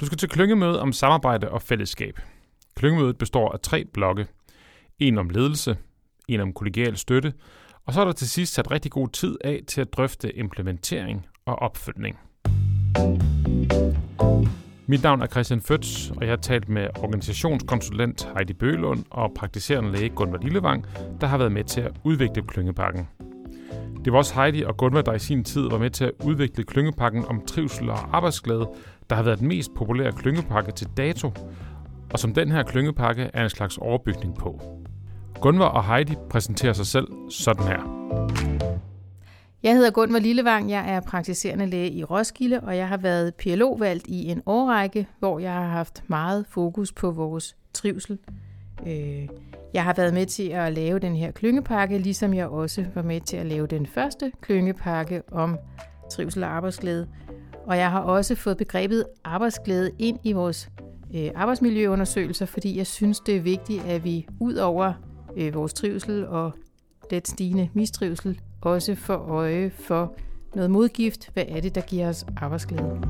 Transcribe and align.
Du 0.00 0.06
skal 0.06 0.18
til 0.18 0.28
klyngemøde 0.28 0.80
om 0.80 0.92
samarbejde 0.92 1.50
og 1.50 1.62
fællesskab. 1.62 2.20
Klyngemødet 2.76 3.18
består 3.18 3.52
af 3.52 3.60
tre 3.60 3.84
blokke. 3.92 4.26
En 4.98 5.18
om 5.18 5.28
ledelse, 5.28 5.76
en 6.28 6.40
om 6.40 6.52
kollegial 6.52 6.96
støtte, 6.96 7.32
og 7.86 7.92
så 7.92 8.00
er 8.00 8.04
der 8.04 8.12
til 8.12 8.30
sidst 8.30 8.54
sat 8.54 8.70
rigtig 8.70 8.92
god 8.92 9.08
tid 9.08 9.36
af 9.44 9.60
til 9.66 9.80
at 9.80 9.92
drøfte 9.92 10.36
implementering 10.36 11.26
og 11.46 11.54
opfølgning. 11.54 12.18
Mit 14.86 15.02
navn 15.02 15.22
er 15.22 15.26
Christian 15.26 15.60
Føds, 15.60 16.10
og 16.10 16.22
jeg 16.22 16.30
har 16.30 16.36
talt 16.36 16.68
med 16.68 16.88
organisationskonsulent 16.98 18.28
Heidi 18.36 18.52
Bølund 18.52 19.04
og 19.10 19.32
praktiserende 19.36 19.92
læge 19.92 20.08
Gunvar 20.08 20.38
Lillevang, 20.38 20.86
der 21.20 21.26
har 21.26 21.38
været 21.38 21.52
med 21.52 21.64
til 21.64 21.80
at 21.80 21.92
udvikle 22.04 22.42
klyngepakken. 22.42 23.08
Det 24.04 24.12
var 24.12 24.18
også 24.18 24.34
Heidi 24.34 24.62
og 24.62 24.76
Gunvar, 24.76 25.02
der 25.02 25.12
i 25.12 25.18
sin 25.18 25.44
tid 25.44 25.68
var 25.70 25.78
med 25.78 25.90
til 25.90 26.04
at 26.04 26.12
udvikle 26.24 26.64
klyngepakken 26.64 27.24
om 27.24 27.46
trivsel 27.46 27.90
og 27.90 28.16
arbejdsglæde, 28.16 28.68
der 29.10 29.16
har 29.16 29.22
været 29.22 29.38
den 29.38 29.48
mest 29.48 29.74
populære 29.74 30.12
klyngepakke 30.12 30.72
til 30.72 30.88
dato, 30.96 31.30
og 32.12 32.18
som 32.18 32.34
den 32.34 32.52
her 32.52 32.62
klyngepakke 32.62 33.30
er 33.34 33.44
en 33.44 33.50
slags 33.50 33.78
overbygning 33.78 34.34
på. 34.34 34.60
Gunvar 35.40 35.66
og 35.66 35.84
Heidi 35.84 36.14
præsenterer 36.30 36.72
sig 36.72 36.86
selv 36.86 37.08
sådan 37.30 37.66
her. 37.66 38.00
Jeg 39.62 39.74
hedder 39.74 39.90
Gunvar 39.90 40.18
Lillevang, 40.18 40.70
jeg 40.70 40.94
er 40.94 41.00
praktiserende 41.00 41.66
læge 41.66 41.90
i 41.90 42.04
Roskilde, 42.04 42.60
og 42.60 42.76
jeg 42.76 42.88
har 42.88 42.96
været 42.96 43.34
PLO-valgt 43.34 44.06
i 44.06 44.26
en 44.26 44.42
årrække, 44.46 45.06
hvor 45.18 45.38
jeg 45.38 45.52
har 45.52 45.68
haft 45.68 46.04
meget 46.06 46.46
fokus 46.48 46.92
på 46.92 47.10
vores 47.10 47.56
trivsel. 47.72 48.18
Øh, 48.86 49.28
jeg 49.74 49.84
har 49.84 49.94
været 49.96 50.14
med 50.14 50.26
til 50.26 50.48
at 50.48 50.72
lave 50.72 50.98
den 50.98 51.16
her 51.16 51.30
klyngepakke, 51.30 51.98
ligesom 51.98 52.34
jeg 52.34 52.46
også 52.46 52.84
var 52.94 53.02
med 53.02 53.20
til 53.20 53.36
at 53.36 53.46
lave 53.46 53.66
den 53.66 53.86
første 53.86 54.32
klyngepakke 54.40 55.22
om 55.32 55.58
trivsel 56.10 56.44
og 56.44 56.50
arbejdsglæde. 56.50 57.08
Og 57.70 57.76
jeg 57.76 57.90
har 57.90 58.00
også 58.00 58.34
fået 58.34 58.56
begrebet 58.56 59.06
arbejdsglæde 59.24 59.90
ind 59.98 60.18
i 60.24 60.32
vores 60.32 60.70
øh, 61.14 61.30
arbejdsmiljøundersøgelser, 61.34 62.46
fordi 62.46 62.76
jeg 62.76 62.86
synes, 62.86 63.20
det 63.20 63.36
er 63.36 63.40
vigtigt, 63.40 63.84
at 63.84 64.04
vi 64.04 64.26
ud 64.40 64.54
over 64.54 64.92
øh, 65.36 65.54
vores 65.54 65.74
trivsel 65.74 66.26
og 66.26 66.52
let 67.10 67.28
stigende 67.28 67.68
mistrivsel, 67.74 68.40
også 68.62 68.94
får 68.94 69.14
øje 69.14 69.70
for 69.70 70.14
noget 70.54 70.70
modgift. 70.70 71.30
Hvad 71.32 71.44
er 71.48 71.60
det, 71.60 71.74
der 71.74 71.80
giver 71.80 72.08
os 72.08 72.26
arbejdsglæde? 72.36 73.00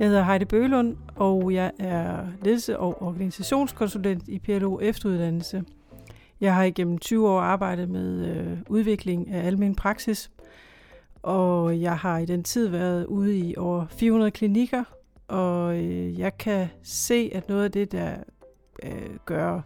Jeg 0.00 0.08
hedder 0.08 0.22
Heidi 0.22 0.44
Bølund, 0.44 0.96
og 1.16 1.54
jeg 1.54 1.72
er 1.78 2.26
ledelse- 2.44 2.78
og 2.78 3.02
organisationskonsulent 3.02 4.28
i 4.28 4.38
PLO 4.38 4.80
Efteruddannelse. 4.80 5.64
Jeg 6.40 6.54
har 6.54 6.64
igennem 6.64 6.98
20 6.98 7.28
år 7.28 7.40
arbejdet 7.40 7.88
med 7.88 8.26
øh, 8.26 8.58
udvikling 8.68 9.30
af 9.30 9.46
almen 9.46 9.74
praksis, 9.74 10.30
og 11.28 11.80
jeg 11.80 11.98
har 11.98 12.18
i 12.18 12.24
den 12.24 12.42
tid 12.42 12.68
været 12.68 13.06
ude 13.06 13.38
i 13.38 13.56
over 13.56 13.86
400 13.90 14.30
klinikker, 14.30 14.84
og 15.28 15.76
øh, 15.78 16.18
jeg 16.18 16.38
kan 16.38 16.68
se, 16.82 17.30
at 17.34 17.48
noget 17.48 17.64
af 17.64 17.72
det, 17.72 17.92
der 17.92 18.16
øh, 18.82 19.16
gør 19.24 19.60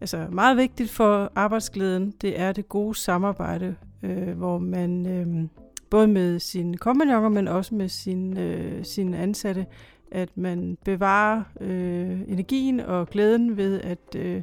altså 0.00 0.26
meget 0.30 0.56
vigtigt 0.56 0.90
for 0.90 1.32
arbejdsglæden, 1.34 2.14
det 2.20 2.40
er 2.40 2.52
det 2.52 2.68
gode 2.68 2.94
samarbejde, 2.94 3.76
øh, 4.02 4.28
hvor 4.28 4.58
man 4.58 5.06
øh, 5.06 5.48
både 5.90 6.06
med 6.06 6.38
sine 6.38 6.76
kompagnoner, 6.76 7.28
men 7.28 7.48
også 7.48 7.74
med 7.74 7.88
sin, 7.88 8.38
øh, 8.38 8.84
sine 8.84 9.18
ansatte, 9.18 9.66
at 10.12 10.36
man 10.36 10.78
bevarer 10.84 11.42
øh, 11.60 12.20
energien 12.28 12.80
og 12.80 13.08
glæden 13.08 13.56
ved 13.56 13.80
at 13.80 14.16
øh, 14.16 14.42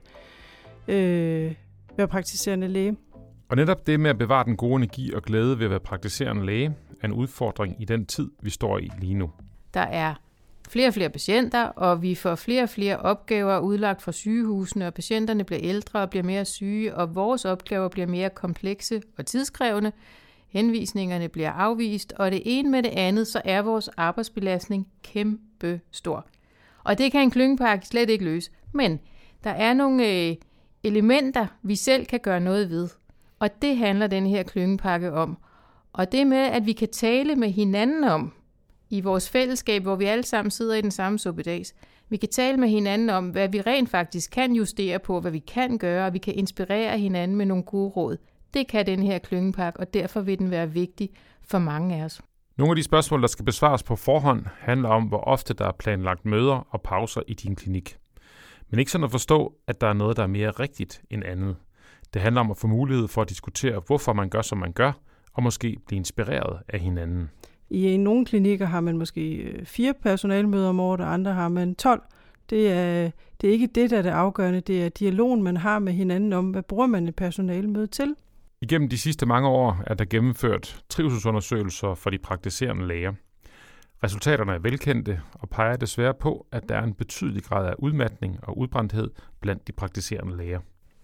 øh, 0.88 1.54
være 1.98 2.08
praktiserende 2.08 2.68
læge. 2.68 2.98
Og 3.52 3.58
netop 3.58 3.88
det 3.88 4.00
med 4.00 4.10
at 4.10 4.18
bevare 4.18 4.46
den 4.46 4.58
gode 4.58 4.76
energi 4.76 5.14
og 5.14 5.22
glæde 5.22 5.60
ved 5.60 5.66
at 5.66 5.70
være 5.70 5.80
praktiserende 5.80 6.46
læge, 6.46 6.76
er 7.02 7.08
en 7.08 7.14
udfordring 7.14 7.76
i 7.80 7.86
den 7.86 8.06
tid, 8.06 8.32
vi 8.42 8.50
står 8.50 8.78
i 8.78 8.90
lige 9.00 9.14
nu. 9.14 9.32
Der 9.74 9.82
er 9.82 10.16
flere 10.70 10.88
og 10.88 10.94
flere 10.94 11.10
patienter, 11.10 11.64
og 11.64 12.02
vi 12.02 12.16
får 12.16 12.36
flere 12.36 12.64
og 12.64 12.70
flere 12.70 12.98
opgaver 12.98 13.60
udlagt 13.60 14.02
fra 14.02 14.12
sygehusene, 14.12 14.88
og 14.88 14.94
patienterne 14.94 15.44
bliver 15.44 15.60
ældre 15.64 16.02
og 16.02 16.10
bliver 16.10 16.24
mere 16.24 16.46
syge, 16.46 16.96
og 16.96 17.16
vores 17.16 17.46
opgaver 17.46 17.88
bliver 17.88 18.08
mere 18.08 18.30
komplekse 18.30 19.02
og 19.18 19.26
tidskrævende. 19.26 19.92
Henvisningerne 20.50 21.30
bliver 21.30 21.52
afvist, 21.52 22.14
og 22.18 22.32
det 22.32 22.42
ene 22.46 22.70
med 22.70 22.84
det 22.84 22.90
andet, 22.90 23.28
så 23.28 23.42
er 23.46 23.62
vores 23.62 23.88
arbejdsbelastning 23.88 24.88
kæmpe 25.04 25.82
stor. 25.92 26.26
Og 26.84 26.98
det 26.98 27.12
kan 27.12 27.22
en 27.22 27.32
klyngepakke 27.32 27.88
slet 27.88 28.10
ikke 28.10 28.26
løse. 28.26 28.52
Men 28.74 29.00
der 29.44 29.52
er 29.52 29.74
nogle 29.74 30.08
øh, 30.08 30.36
elementer, 30.84 31.48
vi 31.64 31.76
selv 31.76 32.06
kan 32.06 32.20
gøre 32.20 32.40
noget 32.40 32.70
ved. 32.70 32.90
Og 33.42 33.62
det 33.62 33.78
handler 33.78 34.08
den 34.08 34.28
her 34.28 34.44
klyngepakke 34.44 35.14
om. 35.14 35.38
Og 35.94 36.12
det 36.12 36.28
med, 36.28 36.38
at 36.38 36.66
vi 36.66 36.74
kan 36.74 36.90
tale 36.90 37.36
med 37.36 37.50
hinanden 37.50 38.04
om, 38.04 38.34
i 38.90 39.02
vores 39.02 39.30
fællesskab, 39.30 39.82
hvor 39.82 39.96
vi 39.96 40.06
alle 40.06 40.24
sammen 40.24 40.52
sidder 40.52 40.76
i 40.76 40.82
den 40.82 40.92
samme 40.92 41.20
suppedags. 41.20 41.74
Vi 42.10 42.18
kan 42.18 42.30
tale 42.30 42.58
med 42.58 42.70
hinanden 42.70 43.10
om, 43.10 43.30
hvad 43.30 43.50
vi 43.50 43.62
rent 43.62 43.90
faktisk 43.90 44.32
kan 44.32 44.54
justere 44.54 45.00
på, 45.00 45.20
hvad 45.20 45.32
vi 45.32 45.40
kan 45.40 45.78
gøre, 45.78 46.06
og 46.06 46.14
vi 46.14 46.18
kan 46.18 46.36
inspirere 46.36 46.98
hinanden 46.98 47.38
med 47.38 47.46
nogle 47.46 47.64
gode 47.64 47.90
råd. 47.90 48.18
Det 48.54 48.68
kan 48.68 48.86
den 48.86 49.04
her 49.04 49.18
klyngepakke, 49.18 49.80
og 49.80 49.94
derfor 49.94 50.22
vil 50.22 50.40
den 50.40 50.52
være 50.52 50.72
vigtig 50.72 51.10
for 51.44 51.60
mange 51.60 51.96
af 51.96 52.04
os. 52.04 52.22
Nogle 52.58 52.72
af 52.72 52.76
de 52.76 52.84
spørgsmål, 52.84 53.22
der 53.22 53.28
skal 53.28 53.46
besvares 53.46 53.84
på 53.84 53.96
forhånd, 53.96 54.46
handler 54.60 54.90
om, 54.90 55.04
hvor 55.04 55.22
ofte 55.22 55.54
der 55.54 55.66
er 55.66 55.72
planlagt 55.80 56.26
møder 56.26 56.68
og 56.70 56.82
pauser 56.82 57.22
i 57.28 57.34
din 57.34 57.56
klinik. 57.56 57.98
Men 58.70 58.80
ikke 58.80 58.92
sådan 58.92 59.06
at 59.06 59.12
forstå, 59.12 59.54
at 59.68 59.82
der 59.82 59.88
er 59.88 59.94
noget, 59.94 60.18
der 60.18 60.24
er 60.24 60.28
mere 60.28 60.52
rigtigt 60.52 61.02
end 61.10 61.24
andet. 61.26 61.56
Det 62.14 62.22
handler 62.22 62.42
om 62.42 62.52
at 62.52 62.58
få 62.58 62.68
mulighed 62.68 63.08
for 63.08 63.22
at 63.22 63.30
diskutere, 63.30 63.82
hvorfor 63.88 64.14
man 64.14 64.30
gør, 64.30 64.42
som 64.42 64.58
man 64.58 64.72
gør, 64.72 64.92
og 65.34 65.44
måske 65.44 65.78
blive 65.88 65.98
inspireret 65.98 66.60
af 66.68 66.80
hinanden. 66.80 67.30
I 67.70 67.98
nogle 67.98 68.26
klinikker 68.26 68.66
har 68.66 68.82
man 68.82 68.98
måske 68.98 69.36
øh, 69.36 69.66
fire 69.66 69.94
personalmøder 69.94 70.70
om 70.70 70.80
året, 70.80 71.02
og 71.02 71.14
andre 71.14 71.34
har 71.34 71.50
man 71.50 71.76
12. 71.76 72.02
Det 72.50 72.72
er, 72.72 73.12
det 73.42 73.50
er 73.50 73.52
ikke 73.52 73.68
det, 73.76 73.90
der 73.90 73.98
er 73.98 74.02
det 74.02 74.10
afgørende. 74.10 74.62
Det 74.62 74.84
er 74.84 74.90
dialogen, 74.90 75.44
man 75.44 75.58
har 75.58 75.80
med 75.80 75.94
hinanden 75.94 76.34
om, 76.34 76.50
hvad 76.50 76.64
bruger 76.64 76.88
man 76.88 77.08
et 77.08 77.16
personalmøde 77.16 77.88
til. 77.88 78.16
Igennem 78.62 78.90
de 78.90 78.98
sidste 78.98 79.26
mange 79.26 79.48
år 79.48 79.84
er 79.88 79.94
der 79.94 80.06
gennemført 80.06 80.84
trivselsundersøgelser 80.90 81.96
for 81.96 82.10
de 82.10 82.18
praktiserende 82.18 82.88
læger. 82.88 83.14
Resultaterne 84.04 84.52
er 84.52 84.60
velkendte 84.60 85.22
og 85.34 85.50
peger 85.50 85.76
desværre 85.76 86.14
på, 86.14 86.48
at 86.52 86.70
der 86.70 86.76
er 86.76 86.84
en 86.84 86.94
betydelig 86.94 87.44
grad 87.44 87.68
af 87.68 87.74
udmattning 87.80 88.40
og 88.44 88.58
udbrændthed 88.58 89.10
blandt 89.42 89.68
de 89.68 89.72
praktiserende 89.72 90.38
læger. 90.38 90.60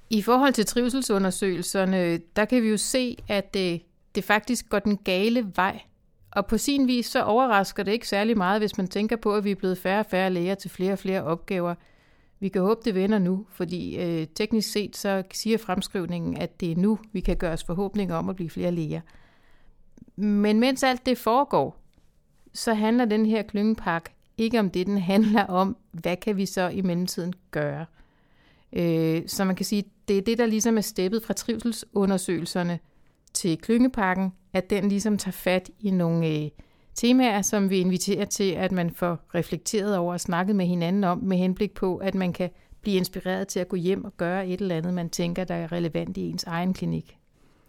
I 0.10 0.22
forhold 0.22 0.54
til 0.54 0.66
trivselsundersøgelserne, 0.66 2.18
der 2.18 2.46
kan 2.46 2.64
vi 2.64 2.70
jo 2.70 2.78
se, 2.78 3.18
at 3.28 3.54
det, 3.54 3.82
det 4.16 4.24
faktisk 4.24 4.70
går 4.70 4.80
den 4.80 4.98
gale 4.98 5.52
vej. 5.56 5.82
Og 6.32 6.46
på 6.46 6.58
sin 6.58 6.88
vis 6.88 7.06
så 7.06 7.24
overrasker 7.24 7.84
det 7.84 7.92
ikke 7.92 8.08
særlig 8.08 8.38
meget, 8.38 8.62
hvis 8.62 8.78
man 8.78 8.88
tænker 8.88 9.16
på, 9.16 9.36
at 9.36 9.44
vi 9.44 9.52
er 9.52 9.56
blevet 9.56 9.78
færre 9.78 10.00
og 10.00 10.06
færre 10.06 10.30
læger 10.30 10.56
til 10.56 10.70
flere 10.70 10.94
og 10.94 11.00
flere 11.00 11.24
opgaver. 11.24 11.76
Vi 12.40 12.50
kan 12.50 12.62
håbe, 12.62 12.82
det 12.86 12.96
vender 12.96 13.20
nu, 13.20 13.46
fordi 13.50 13.98
øh, 13.98 14.28
teknisk 14.36 14.72
set 14.72 14.98
så 14.98 15.24
siger 15.34 15.58
fremskrivningen, 15.58 16.38
at 16.38 16.60
det 16.60 16.72
er 16.72 16.76
nu, 16.76 17.00
vi 17.12 17.20
kan 17.20 17.38
gøre 17.38 17.54
os 17.54 17.64
forhåbninger 17.64 18.16
om 18.16 18.30
at 18.30 18.36
blive 18.36 18.50
flere 18.50 18.72
læger. 18.72 19.02
Men 20.16 20.60
mens 20.60 20.84
alt 20.84 21.06
det 21.06 21.18
foregår, 21.18 21.78
så 22.54 22.74
handler 22.74 23.06
den 23.06 23.26
her 23.26 23.42
klyngepakke 23.42 24.10
ikke 24.38 24.60
om 24.60 24.70
det, 24.70 24.88
den 24.88 24.98
handler 24.98 25.44
om, 25.44 25.78
hvad 25.92 26.18
kan 26.18 26.38
vi 26.38 26.46
så 26.46 26.68
i 26.68 26.82
mellemtiden 26.82 27.34
gøre. 27.52 27.86
Øh, 28.74 29.22
så 29.28 29.46
man 29.46 29.56
kan 29.56 29.66
sige, 29.66 29.84
det 30.08 30.18
er 30.18 30.22
det, 30.22 30.38
der 30.38 30.46
ligesom 30.46 30.78
er 30.78 30.82
steppet 30.82 31.24
fra 31.24 31.34
trivselsundersøgelserne 31.34 32.80
til 33.34 33.58
klyngepakken, 33.58 34.34
at 34.54 34.70
den 34.70 34.90
ligesom 34.90 35.18
tager 35.18 35.32
fat 35.32 35.70
i 35.80 35.92
nogle 35.92 36.28
øh, 36.28 36.50
temaer, 36.96 37.42
som 37.42 37.70
vi 37.70 37.78
inviterer 37.78 38.26
til, 38.26 38.52
at 38.52 38.72
man 38.72 38.92
får 38.92 39.20
reflekteret 39.36 39.98
over 39.98 40.14
og 40.14 40.20
snakket 40.20 40.56
med 40.56 40.66
hinanden 40.66 41.04
om, 41.04 41.18
med 41.18 41.38
henblik 41.38 41.74
på, 41.74 41.98
at 41.98 42.16
man 42.16 42.34
kan 42.34 42.50
blive 42.82 42.98
inspireret 42.98 43.48
til 43.48 43.60
at 43.60 43.68
gå 43.68 43.76
hjem 43.76 44.06
og 44.06 44.18
gøre 44.18 44.48
et 44.48 44.62
eller 44.62 44.76
andet, 44.76 44.94
man 44.94 45.10
tænker, 45.10 45.44
der 45.44 45.56
er 45.56 45.72
relevant 45.72 46.18
i 46.18 46.30
ens 46.30 46.44
egen 46.44 46.74
klinik. 46.74 47.18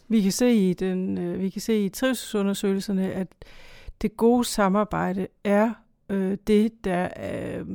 Vi 0.09 0.21
kan 0.21 0.33
se 0.33 0.53
i, 0.55 0.75
den, 0.75 1.19
øh, 1.19 1.41
vi 1.41 1.49
kan 1.49 1.61
se 1.61 1.85
i 1.85 1.89
trivselsundersøgelserne, 1.89 3.13
at 3.13 3.29
det 4.03 4.17
gode 4.17 4.45
samarbejde 4.45 5.27
er 5.45 5.73
øh, 6.09 6.39
det, 6.47 6.85
der 6.85 7.05
øh, 7.05 7.67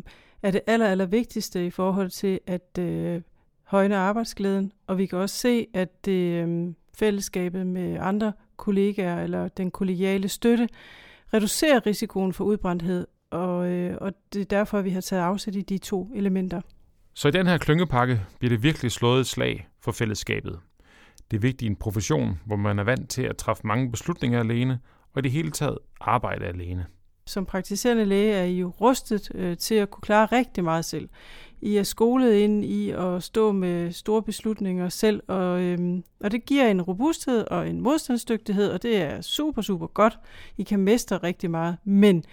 er 0.43 0.51
det 0.51 0.61
aller, 0.67 0.87
aller 0.87 1.05
vigtigste 1.05 1.65
i 1.65 1.69
forhold 1.69 2.09
til 2.09 2.39
at 2.47 2.77
øh, 2.79 3.21
højne 3.63 3.95
arbejdsglæden. 3.95 4.71
Og 4.87 4.97
vi 4.97 5.05
kan 5.05 5.17
også 5.17 5.35
se, 5.35 5.67
at 5.73 6.05
det 6.05 6.43
øh, 6.43 6.73
fællesskabet 6.97 7.67
med 7.67 7.97
andre 7.99 8.33
kollegaer 8.57 9.23
eller 9.23 9.47
den 9.47 9.71
kollegiale 9.71 10.27
støtte 10.27 10.69
reducerer 11.33 11.85
risikoen 11.85 12.33
for 12.33 12.43
udbrændthed, 12.43 13.07
og, 13.31 13.67
øh, 13.67 13.97
og 14.01 14.13
det 14.33 14.41
er 14.41 14.45
derfor, 14.45 14.81
vi 14.81 14.89
har 14.89 15.01
taget 15.01 15.23
afsæt 15.23 15.55
i 15.55 15.61
de 15.61 15.77
to 15.77 16.11
elementer. 16.15 16.61
Så 17.13 17.27
i 17.27 17.31
den 17.31 17.47
her 17.47 17.57
klyngepakke 17.57 18.21
bliver 18.39 18.49
det 18.49 18.63
virkelig 18.63 18.91
slået 18.91 19.19
et 19.19 19.27
slag 19.27 19.67
for 19.81 19.91
fællesskabet. 19.91 20.59
Det 21.31 21.37
er 21.37 21.41
vigtigt 21.41 21.61
i 21.61 21.65
en 21.65 21.75
profession, 21.75 22.39
hvor 22.45 22.55
man 22.55 22.79
er 22.79 22.83
vant 22.83 23.09
til 23.09 23.21
at 23.21 23.37
træffe 23.37 23.67
mange 23.67 23.91
beslutninger 23.91 24.39
alene, 24.39 24.79
og 25.13 25.19
i 25.19 25.21
det 25.21 25.31
hele 25.31 25.51
taget 25.51 25.77
arbejde 26.01 26.45
alene. 26.45 26.85
Som 27.25 27.45
praktiserende 27.45 28.05
læge 28.05 28.33
er 28.33 28.43
I 28.43 28.59
jo 28.59 28.73
rustet 28.81 29.31
øh, 29.35 29.57
til 29.57 29.75
at 29.75 29.89
kunne 29.89 30.01
klare 30.01 30.25
rigtig 30.25 30.63
meget 30.63 30.85
selv. 30.85 31.09
I 31.63 31.77
er 31.77 31.83
skolet 31.83 32.33
ind 32.33 32.65
i 32.65 32.89
at 32.89 33.23
stå 33.23 33.51
med 33.51 33.91
store 33.91 34.21
beslutninger 34.21 34.89
selv, 34.89 35.23
og, 35.27 35.61
øhm, 35.61 36.03
og 36.19 36.31
det 36.31 36.45
giver 36.45 36.67
en 36.67 36.81
robusthed 36.81 37.45
og 37.47 37.69
en 37.69 37.81
modstandsdygtighed, 37.81 38.71
og 38.71 38.83
det 38.83 38.97
er 38.97 39.21
super, 39.21 39.61
super 39.61 39.87
godt. 39.87 40.19
I 40.57 40.63
kan 40.63 40.79
mestre 40.79 41.17
rigtig 41.17 41.51
meget, 41.51 41.77
men 41.83 42.23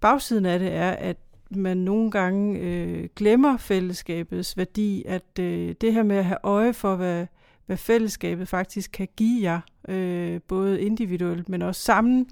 bagsiden 0.00 0.46
af 0.46 0.58
det 0.58 0.72
er, 0.72 0.90
at 0.90 1.16
man 1.50 1.76
nogle 1.76 2.10
gange 2.10 2.58
øh, 2.58 3.08
glemmer 3.16 3.56
fællesskabets 3.56 4.56
værdi, 4.56 5.02
at 5.06 5.38
øh, 5.40 5.74
det 5.80 5.92
her 5.92 6.02
med 6.02 6.16
at 6.16 6.24
have 6.24 6.38
øje 6.42 6.72
for, 6.72 6.96
hvad, 6.96 7.26
hvad 7.66 7.76
fællesskabet 7.76 8.48
faktisk 8.48 8.90
kan 8.92 9.08
give 9.16 9.42
jer, 9.42 9.60
øh, 9.88 10.40
både 10.48 10.80
individuelt, 10.80 11.48
men 11.48 11.62
også 11.62 11.82
sammen, 11.82 12.26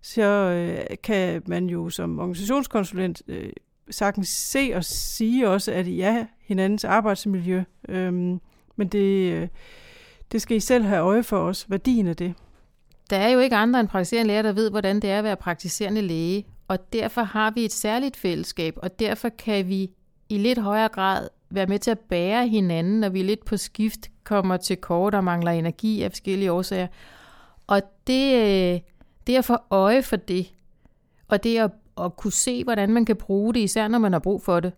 så 0.00 0.22
øh, 0.22 0.96
kan 1.02 1.42
man 1.46 1.66
jo 1.66 1.90
som 1.90 2.18
organisationskonsulent 2.18 3.22
øh, 3.28 3.52
sagtens 3.90 4.28
se 4.28 4.72
og 4.74 4.84
sige 4.84 5.48
også, 5.48 5.72
at 5.72 5.86
I 5.86 6.00
er 6.00 6.24
hinandens 6.40 6.84
arbejdsmiljø. 6.84 7.62
Øhm, 7.88 8.40
men 8.76 8.88
det, 8.88 9.32
øh, 9.32 9.48
det 10.32 10.42
skal 10.42 10.56
I 10.56 10.60
selv 10.60 10.84
have 10.84 11.00
øje 11.00 11.22
for 11.22 11.38
os, 11.38 11.70
værdien 11.70 12.06
af 12.06 12.16
det. 12.16 12.34
Der 13.10 13.16
er 13.16 13.28
jo 13.28 13.38
ikke 13.38 13.56
andre 13.56 13.80
end 13.80 13.88
praktiserende 13.88 14.28
læger, 14.28 14.42
der 14.42 14.52
ved, 14.52 14.70
hvordan 14.70 15.00
det 15.00 15.10
er 15.10 15.18
at 15.18 15.24
være 15.24 15.36
praktiserende 15.36 16.02
læge, 16.02 16.46
og 16.68 16.92
derfor 16.92 17.22
har 17.22 17.50
vi 17.50 17.64
et 17.64 17.72
særligt 17.72 18.16
fællesskab, 18.16 18.74
og 18.76 18.98
derfor 18.98 19.28
kan 19.28 19.68
vi 19.68 19.90
i 20.28 20.38
lidt 20.38 20.58
højere 20.58 20.88
grad 20.88 21.28
være 21.50 21.66
med 21.66 21.78
til 21.78 21.90
at 21.90 21.98
bære 21.98 22.48
hinanden, 22.48 23.00
når 23.00 23.08
vi 23.08 23.22
lidt 23.22 23.44
på 23.44 23.56
skift 23.56 24.10
kommer 24.24 24.56
til 24.56 24.76
kort 24.76 25.14
og 25.14 25.24
mangler 25.24 25.52
energi 25.52 26.02
af 26.02 26.10
forskellige 26.10 26.52
årsager. 26.52 26.86
Og 27.66 27.82
det, 28.06 28.34
øh, 28.34 28.80
det 29.26 29.36
at 29.36 29.44
få 29.44 29.56
øje 29.70 30.02
for 30.02 30.16
det, 30.16 30.52
og 31.28 31.44
det 31.44 31.58
at, 31.58 31.70
at 32.04 32.16
kunne 32.16 32.32
se, 32.32 32.64
hvordan 32.64 32.90
man 32.90 33.04
kan 33.04 33.16
bruge 33.16 33.54
det, 33.54 33.60
især 33.60 33.88
når 33.88 33.98
man 33.98 34.12
har 34.12 34.18
brug 34.18 34.42
for 34.42 34.60
det, 34.60 34.72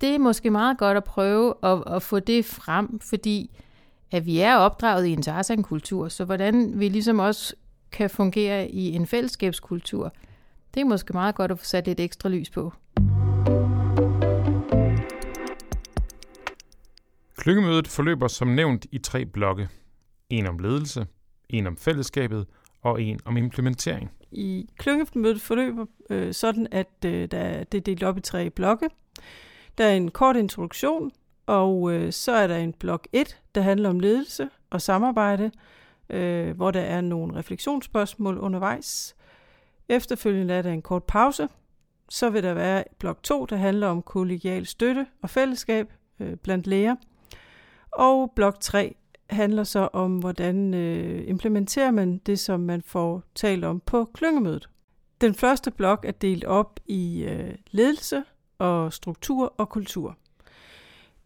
det 0.00 0.14
er 0.14 0.18
måske 0.18 0.50
meget 0.50 0.78
godt 0.78 0.96
at 0.96 1.04
prøve 1.04 1.54
at, 1.62 1.82
at 1.86 2.02
få 2.02 2.18
det 2.18 2.44
frem, 2.44 3.00
fordi 3.00 3.50
at 4.10 4.26
vi 4.26 4.40
er 4.40 4.56
opdraget 4.56 5.06
i 5.06 5.12
en 5.12 5.22
Tarzan-kultur, 5.22 6.08
så 6.08 6.24
hvordan 6.24 6.80
vi 6.80 6.88
ligesom 6.88 7.18
også 7.18 7.54
kan 7.92 8.10
fungere 8.10 8.70
i 8.70 8.94
en 8.94 9.06
fællesskabskultur, 9.06 10.12
det 10.74 10.80
er 10.80 10.84
måske 10.84 11.12
meget 11.12 11.34
godt 11.34 11.50
at 11.50 11.58
få 11.58 11.64
sat 11.64 11.86
lidt 11.86 12.00
ekstra 12.00 12.28
lys 12.28 12.50
på. 12.50 12.72
Klyngemødet 17.36 17.88
forløber 17.88 18.28
som 18.28 18.48
nævnt 18.48 18.86
i 18.92 18.98
tre 18.98 19.26
blokke. 19.26 19.68
En 20.30 20.46
om 20.46 20.58
ledelse, 20.58 21.06
en 21.48 21.66
om 21.66 21.76
fællesskabet 21.76 22.46
og 22.82 23.02
en 23.02 23.20
om 23.24 23.36
implementering. 23.36 24.10
I 24.32 24.68
klyngemødet 24.78 25.40
forløber 25.40 25.86
øh, 26.10 26.34
sådan, 26.34 26.66
at 26.70 27.04
øh, 27.06 27.28
der, 27.30 27.64
det 27.64 27.78
er 27.78 27.82
delt 27.82 28.02
op 28.02 28.18
i 28.18 28.20
tre 28.20 28.50
blokke. 28.50 28.88
Der 29.78 29.84
er 29.84 29.94
en 29.94 30.10
kort 30.10 30.36
introduktion, 30.36 31.10
og 31.46 31.92
øh, 31.92 32.12
så 32.12 32.32
er 32.32 32.46
der 32.46 32.56
en 32.56 32.72
blok 32.72 33.08
1, 33.12 33.40
der 33.54 33.60
handler 33.60 33.88
om 33.88 34.00
ledelse 34.00 34.48
og 34.70 34.82
samarbejde, 34.82 35.50
øh, 36.10 36.56
hvor 36.56 36.70
der 36.70 36.80
er 36.80 37.00
nogle 37.00 37.34
refleksionsspørgsmål 37.34 38.38
undervejs. 38.38 39.16
Efterfølgende 39.88 40.54
er 40.54 40.62
der 40.62 40.72
en 40.72 40.82
kort 40.82 41.04
pause. 41.04 41.48
Så 42.08 42.30
vil 42.30 42.42
der 42.42 42.54
være 42.54 42.84
blok 42.98 43.22
2, 43.22 43.46
der 43.46 43.56
handler 43.56 43.86
om 43.86 44.02
kollegial 44.02 44.66
støtte 44.66 45.06
og 45.22 45.30
fællesskab 45.30 45.92
øh, 46.20 46.36
blandt 46.36 46.66
læger. 46.66 46.96
Og 47.92 48.32
blok 48.36 48.60
3 48.60 48.96
handler 49.30 49.64
så 49.64 49.88
om, 49.92 50.18
hvordan 50.18 50.74
øh, 50.74 51.28
implementerer 51.28 51.90
man 51.90 52.18
det, 52.18 52.38
som 52.38 52.60
man 52.60 52.82
får 52.82 53.22
talt 53.34 53.64
om 53.64 53.80
på 53.80 54.10
klyngemødet. 54.14 54.68
Den 55.20 55.34
første 55.34 55.70
blok 55.70 56.04
er 56.08 56.12
delt 56.12 56.44
op 56.44 56.80
i 56.86 57.22
øh, 57.22 57.54
ledelse 57.70 58.22
og 58.58 58.92
struktur 58.92 59.54
og 59.58 59.68
kultur. 59.68 60.16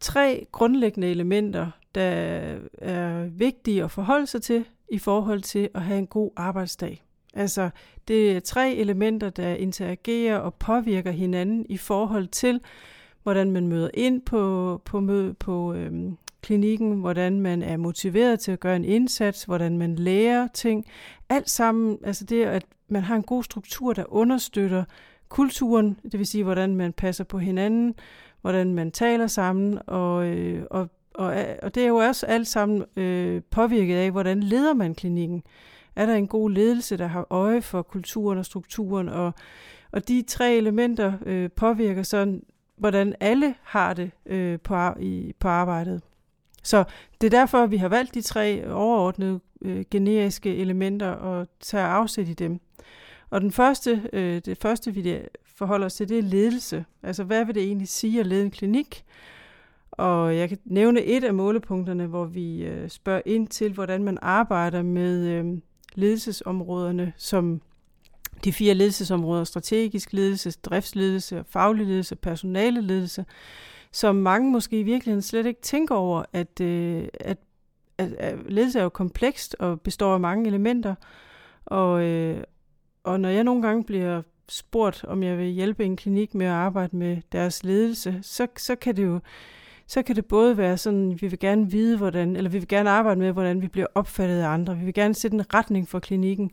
Tre 0.01 0.47
grundlæggende 0.53 1.09
elementer, 1.09 1.71
der 1.95 2.59
er 2.79 3.25
vigtige 3.25 3.85
at 3.85 3.91
forholde 3.91 4.27
sig 4.27 4.43
til 4.43 4.65
i 4.89 4.99
forhold 4.99 5.41
til 5.41 5.69
at 5.75 5.83
have 5.83 5.99
en 5.99 6.07
god 6.07 6.31
arbejdsdag. 6.37 7.05
Altså, 7.35 7.71
det 8.09 8.37
er 8.37 8.41
tre 8.41 8.75
elementer, 8.75 9.31
der 9.31 9.55
interagerer 9.55 10.39
og 10.39 10.55
påvirker 10.55 11.11
hinanden 11.11 11.67
i 11.69 11.77
forhold 11.77 12.29
til, 12.29 12.61
hvordan 13.23 13.51
man 13.51 13.69
møder 13.69 13.91
ind 13.95 14.23
på, 14.23 14.81
på, 14.85 15.01
møde, 15.01 15.35
på 15.35 15.75
øhm, 15.75 16.17
klinikken, 16.45 16.93
hvordan 16.93 17.41
man 17.41 17.63
er 17.63 17.77
motiveret 17.77 18.41
til 18.41 18.53
at 18.53 18.61
gøre 18.61 18.77
en 18.77 18.85
indsats, 18.85 19.45
hvordan 19.45 19.79
man 19.79 19.97
lærer 19.97 20.49
ting. 20.55 20.87
Alt 21.29 21.51
sammen, 21.51 21.99
altså 22.05 22.25
det, 22.25 22.45
at 22.45 22.65
man 22.89 23.03
har 23.03 23.17
en 23.17 23.23
god 23.23 23.43
struktur, 23.43 23.93
der 23.93 24.05
understøtter 24.09 24.85
kulturen, 25.29 25.99
det 26.03 26.19
vil 26.19 26.27
sige, 26.27 26.45
hvordan 26.45 26.77
man 26.77 26.93
passer 26.93 27.25
på 27.25 27.39
hinanden, 27.39 27.95
hvordan 28.41 28.75
man 28.75 28.91
taler 28.91 29.27
sammen, 29.27 29.79
og, 29.87 30.27
øh, 30.27 30.67
og, 30.71 30.89
og, 31.15 31.35
og 31.63 31.75
det 31.75 31.83
er 31.83 31.89
jo 31.89 31.97
også 31.97 32.27
alt 32.27 32.47
sammen 32.47 32.85
øh, 32.97 33.43
påvirket 33.51 33.97
af, 33.97 34.11
hvordan 34.11 34.43
leder 34.43 34.75
man 34.75 34.95
klinikken. 34.95 35.43
Er 35.97 36.07
der 36.07 36.15
en 36.15 36.29
god 36.29 36.51
ledelse, 36.51 36.97
der 36.97 37.07
har 37.07 37.27
øje 37.31 37.63
for 37.63 37.83
kulturen 37.83 38.39
og 38.39 38.45
strukturen, 38.45 39.09
og, 39.09 39.33
og 39.93 40.09
de 40.09 40.23
tre 40.23 40.55
elementer 40.55 41.13
øh, 41.27 41.51
påvirker 41.51 42.03
sådan, 42.03 42.43
hvordan 42.77 43.15
alle 43.21 43.55
har 43.63 43.95
det 43.95 44.11
øh, 44.27 44.59
på, 44.61 44.75
i, 45.01 45.33
på 45.39 45.49
arbejdet. 45.49 46.03
Så 46.65 46.85
det 47.21 47.27
er 47.27 47.39
derfor, 47.39 47.67
vi 47.67 47.77
har 47.77 47.89
valgt 47.89 48.15
de 48.15 48.23
tre 48.23 48.73
overordnede 48.73 49.41
øh, 49.63 49.85
generiske 49.91 50.57
elementer 50.57 51.09
og 51.09 51.47
tager 51.61 51.87
afsæt 51.87 52.29
i 52.29 52.35
dem. 52.35 52.61
Og 53.31 53.41
den 53.41 53.53
første, 53.53 54.03
øh, 54.13 54.41
det 54.45 54.59
første, 54.59 54.95
vi 54.95 55.19
forholder 55.57 55.87
os 55.87 55.95
til, 55.95 56.09
det 56.09 56.19
er 56.19 56.23
ledelse. 56.23 56.85
Altså, 57.03 57.25
hvad 57.25 57.45
vil 57.45 57.55
det 57.55 57.63
egentlig 57.63 57.89
sige 57.89 58.21
at 58.21 58.27
lede 58.27 58.45
en 58.45 58.51
klinik? 58.51 59.05
Og 59.91 60.37
jeg 60.37 60.49
kan 60.49 60.59
nævne 60.65 61.03
et 61.03 61.25
af 61.25 61.35
målepunkterne, 61.35 62.07
hvor 62.07 62.25
vi 62.25 62.65
øh, 62.65 62.89
spørger 62.89 63.23
ind 63.27 63.49
til, 63.49 63.73
hvordan 63.73 64.05
man 64.05 64.19
arbejder 64.23 64.83
med 64.83 65.27
øh, 65.27 65.59
ledelsesområderne, 65.95 67.13
som 67.17 67.61
de 68.45 68.53
fire 68.53 68.75
ledelsesområder, 68.75 69.45
strategisk 69.45 70.13
ledelse, 70.13 70.51
driftsledelse, 70.51 71.45
faglig 71.49 71.87
ledelse, 71.87 72.17
personaleledelse, 72.17 73.25
som 73.95 74.17
mange 74.17 74.51
måske 74.51 74.81
i 74.81 74.83
virkeligheden 74.83 75.23
slet 75.23 75.47
ikke 75.47 75.61
tænker 75.61 75.95
over, 75.95 76.23
at, 76.33 76.61
øh, 76.61 77.09
at, 77.21 77.39
at, 77.99 78.13
at 78.13 78.39
ledelse 78.49 78.79
er 78.79 78.83
jo 78.83 78.89
komplekst 78.89 79.57
og 79.59 79.81
består 79.81 80.15
af 80.15 80.21
mange 80.21 80.47
elementer. 80.47 80.95
Og, 81.67 82.03
øh, 82.03 82.45
og 83.05 83.21
når 83.21 83.29
jeg 83.29 83.45
nogle 83.45 83.63
gange 83.63 83.85
bliver 83.85 84.23
spurgt, 84.49 85.05
om 85.05 85.23
jeg 85.23 85.39
vil 85.39 85.47
hjælpe 85.47 85.85
en 85.85 85.97
klinik 85.97 86.35
med 86.35 86.47
at 86.47 86.53
arbejde 86.53 86.97
med 86.97 87.17
deres 87.33 87.65
ledelse, 87.65 88.19
så, 88.23 88.47
så 88.57 88.77
kan 88.77 88.97
det 88.97 89.05
jo 89.05 89.21
så 89.87 90.03
kan 90.03 90.17
det 90.17 90.27
både 90.27 90.57
være 90.57 90.79
sådan, 90.79 91.19
vi 91.21 91.27
vil 91.27 91.39
gerne 91.39 91.71
vide, 91.71 91.97
hvordan, 91.97 92.37
eller 92.37 92.51
vi 92.51 92.59
vil 92.59 92.69
gerne 92.69 92.91
arbejde 92.91 93.21
med, 93.21 93.33
hvordan 93.33 93.63
vi 93.63 93.69
bliver 93.69 93.87
opfattet 93.95 94.41
af 94.41 94.49
andre. 94.49 94.77
Vi 94.77 94.85
vil 94.85 94.95
gerne 94.95 95.15
sætte 95.15 95.35
en 95.35 95.55
retning 95.55 95.89
for 95.89 95.99
klinikken. 95.99 96.51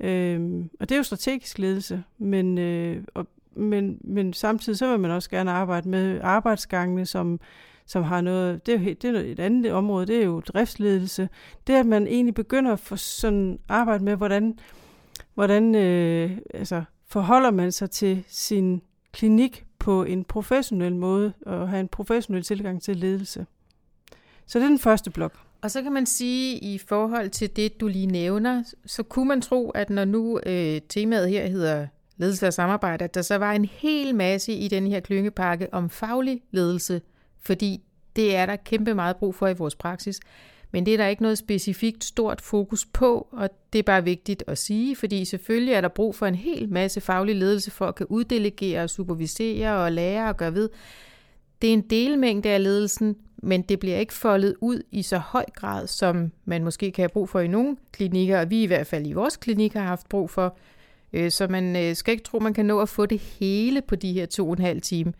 Øhm, 0.00 0.70
og 0.80 0.88
det 0.88 0.94
er 0.94 0.96
jo 0.96 1.02
strategisk 1.02 1.58
ledelse, 1.58 2.02
men, 2.18 2.58
øh, 2.58 3.04
og, 3.14 3.26
men, 3.56 3.98
men 4.04 4.32
samtidig 4.32 4.78
så 4.78 4.90
vil 4.90 5.00
man 5.00 5.10
også 5.10 5.30
gerne 5.30 5.50
arbejde 5.50 5.88
med 5.88 6.20
arbejdsgangene, 6.22 7.06
som, 7.06 7.40
som 7.86 8.02
har 8.02 8.20
noget, 8.20 8.66
det 8.66 8.74
er 8.74 8.78
jo 8.78 8.94
det 9.02 9.04
er 9.04 9.32
et 9.32 9.40
andet 9.40 9.72
område, 9.72 10.06
det 10.06 10.16
er 10.16 10.24
jo 10.24 10.40
driftsledelse. 10.40 11.28
Det 11.66 11.72
at 11.72 11.86
man 11.86 12.06
egentlig 12.06 12.34
begynder 12.34 12.72
at 12.72 12.80
få 12.80 12.96
sådan 12.96 13.58
arbejde 13.68 14.04
med, 14.04 14.16
hvordan, 14.16 14.58
hvordan 15.34 15.74
øh, 15.74 16.38
altså, 16.54 16.82
forholder 17.08 17.50
man 17.50 17.72
sig 17.72 17.90
til 17.90 18.24
sin 18.28 18.82
klinik 19.12 19.66
på 19.78 20.04
en 20.04 20.24
professionel 20.24 20.96
måde, 20.96 21.32
og 21.46 21.68
have 21.68 21.80
en 21.80 21.88
professionel 21.88 22.42
tilgang 22.42 22.82
til 22.82 22.96
ledelse. 22.96 23.46
Så 24.46 24.58
det 24.58 24.64
er 24.64 24.68
den 24.68 24.78
første 24.78 25.10
blok. 25.10 25.32
Og 25.62 25.70
så 25.70 25.82
kan 25.82 25.92
man 25.92 26.06
sige, 26.06 26.58
i 26.58 26.78
forhold 26.78 27.30
til 27.30 27.56
det, 27.56 27.80
du 27.80 27.88
lige 27.88 28.06
nævner, 28.06 28.62
så 28.86 29.02
kunne 29.02 29.28
man 29.28 29.40
tro, 29.40 29.70
at 29.70 29.90
når 29.90 30.04
nu 30.04 30.40
øh, 30.46 30.80
temaet 30.88 31.28
her 31.28 31.46
hedder 31.46 31.86
ledelse 32.16 32.46
og 32.46 32.52
samarbejde, 32.52 33.04
at 33.04 33.14
der 33.14 33.22
så 33.22 33.36
var 33.36 33.52
en 33.52 33.64
hel 33.64 34.14
masse 34.14 34.52
i 34.52 34.68
den 34.68 34.86
her 34.86 35.00
klyngepakke 35.00 35.74
om 35.74 35.90
faglig 35.90 36.42
ledelse, 36.50 37.00
fordi 37.40 37.82
det 38.16 38.36
er 38.36 38.46
der 38.46 38.56
kæmpe 38.56 38.94
meget 38.94 39.16
brug 39.16 39.34
for 39.34 39.48
i 39.48 39.54
vores 39.54 39.74
praksis. 39.74 40.20
Men 40.70 40.86
det 40.86 40.94
er 40.94 40.98
der 40.98 41.06
ikke 41.06 41.22
noget 41.22 41.38
specifikt 41.38 42.04
stort 42.04 42.40
fokus 42.40 42.86
på, 42.86 43.28
og 43.32 43.50
det 43.72 43.78
er 43.78 43.82
bare 43.82 44.04
vigtigt 44.04 44.44
at 44.46 44.58
sige, 44.58 44.96
fordi 44.96 45.24
selvfølgelig 45.24 45.74
er 45.74 45.80
der 45.80 45.88
brug 45.88 46.14
for 46.14 46.26
en 46.26 46.34
hel 46.34 46.68
masse 46.68 47.00
faglig 47.00 47.36
ledelse 47.36 47.70
for 47.70 47.86
at 47.86 47.94
kan 47.94 48.06
uddelegere, 48.06 48.88
supervisere 48.88 49.84
og 49.84 49.92
lære 49.92 50.28
og 50.28 50.36
gøre 50.36 50.54
ved. 50.54 50.68
Det 51.62 51.68
er 51.68 51.72
en 51.74 51.80
delmængde 51.80 52.48
af 52.48 52.62
ledelsen, 52.62 53.16
men 53.42 53.62
det 53.62 53.80
bliver 53.80 53.96
ikke 53.96 54.14
foldet 54.14 54.54
ud 54.60 54.82
i 54.90 55.02
så 55.02 55.18
høj 55.18 55.44
grad, 55.54 55.86
som 55.86 56.32
man 56.44 56.64
måske 56.64 56.92
kan 56.92 57.02
have 57.02 57.08
brug 57.08 57.28
for 57.28 57.40
i 57.40 57.48
nogle 57.48 57.76
klinikker, 57.92 58.40
og 58.40 58.50
vi 58.50 58.62
i 58.62 58.66
hvert 58.66 58.86
fald 58.86 59.06
i 59.06 59.12
vores 59.12 59.36
klinik 59.36 59.72
har 59.72 59.82
haft 59.82 60.08
brug 60.08 60.30
for. 60.30 60.56
Øh, 61.16 61.30
så 61.30 61.46
man 61.48 61.76
øh, 61.76 61.96
skal 61.96 62.12
ikke 62.12 62.24
tro, 62.24 62.38
man 62.38 62.54
kan 62.54 62.66
nå 62.66 62.80
at 62.80 62.88
få 62.88 63.06
det 63.06 63.20
hele 63.20 63.82
på 63.82 63.96
de 63.96 64.12
her 64.12 64.26
to 64.26 64.46
og 64.46 64.52
en 64.52 64.64
halv 64.64 64.80
time. 64.80 65.12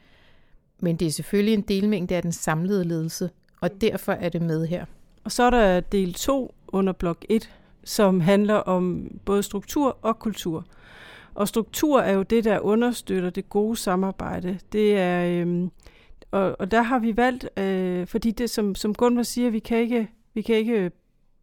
Men 0.81 0.97
det 0.97 1.07
er 1.07 1.11
selvfølgelig 1.11 1.55
en 1.55 1.63
delmængde 1.63 2.17
af 2.17 2.23
den 2.23 2.33
samlede 2.33 2.85
ledelse, 2.85 3.31
og 3.61 3.81
derfor 3.81 4.13
er 4.13 4.29
det 4.29 4.43
med 4.43 4.67
her. 4.67 4.85
Og 5.25 5.33
så 5.33 5.43
er 5.43 5.51
der 5.51 5.81
del 5.81 6.15
2 6.15 6.55
under 6.69 6.93
blok 6.93 7.25
1, 7.29 7.51
som 7.85 8.21
handler 8.21 8.55
om 8.55 9.11
både 9.25 9.43
struktur 9.43 9.99
og 10.03 10.19
kultur. 10.19 10.65
Og 11.35 11.49
struktur 11.49 12.01
er 12.01 12.13
jo 12.13 12.23
det, 12.23 12.45
der 12.45 12.59
understøtter 12.59 13.31
det 13.31 13.49
gode 13.49 13.77
samarbejde. 13.77 14.59
Det 14.73 14.99
er, 14.99 15.27
øhm, 15.27 15.71
og, 16.31 16.57
og 16.59 16.71
der 16.71 16.83
har 16.83 16.99
vi 16.99 17.17
valgt, 17.17 17.59
øh, 17.59 18.07
fordi 18.07 18.31
det, 18.31 18.51
som, 18.51 18.75
som 18.75 18.95
Gunvar 18.95 19.23
siger, 19.23 19.51
vi 19.51 19.59
kan 19.59 19.79
ikke, 19.79 20.09
vi 20.35 20.43
kan 20.43 20.57
ikke 20.57 20.91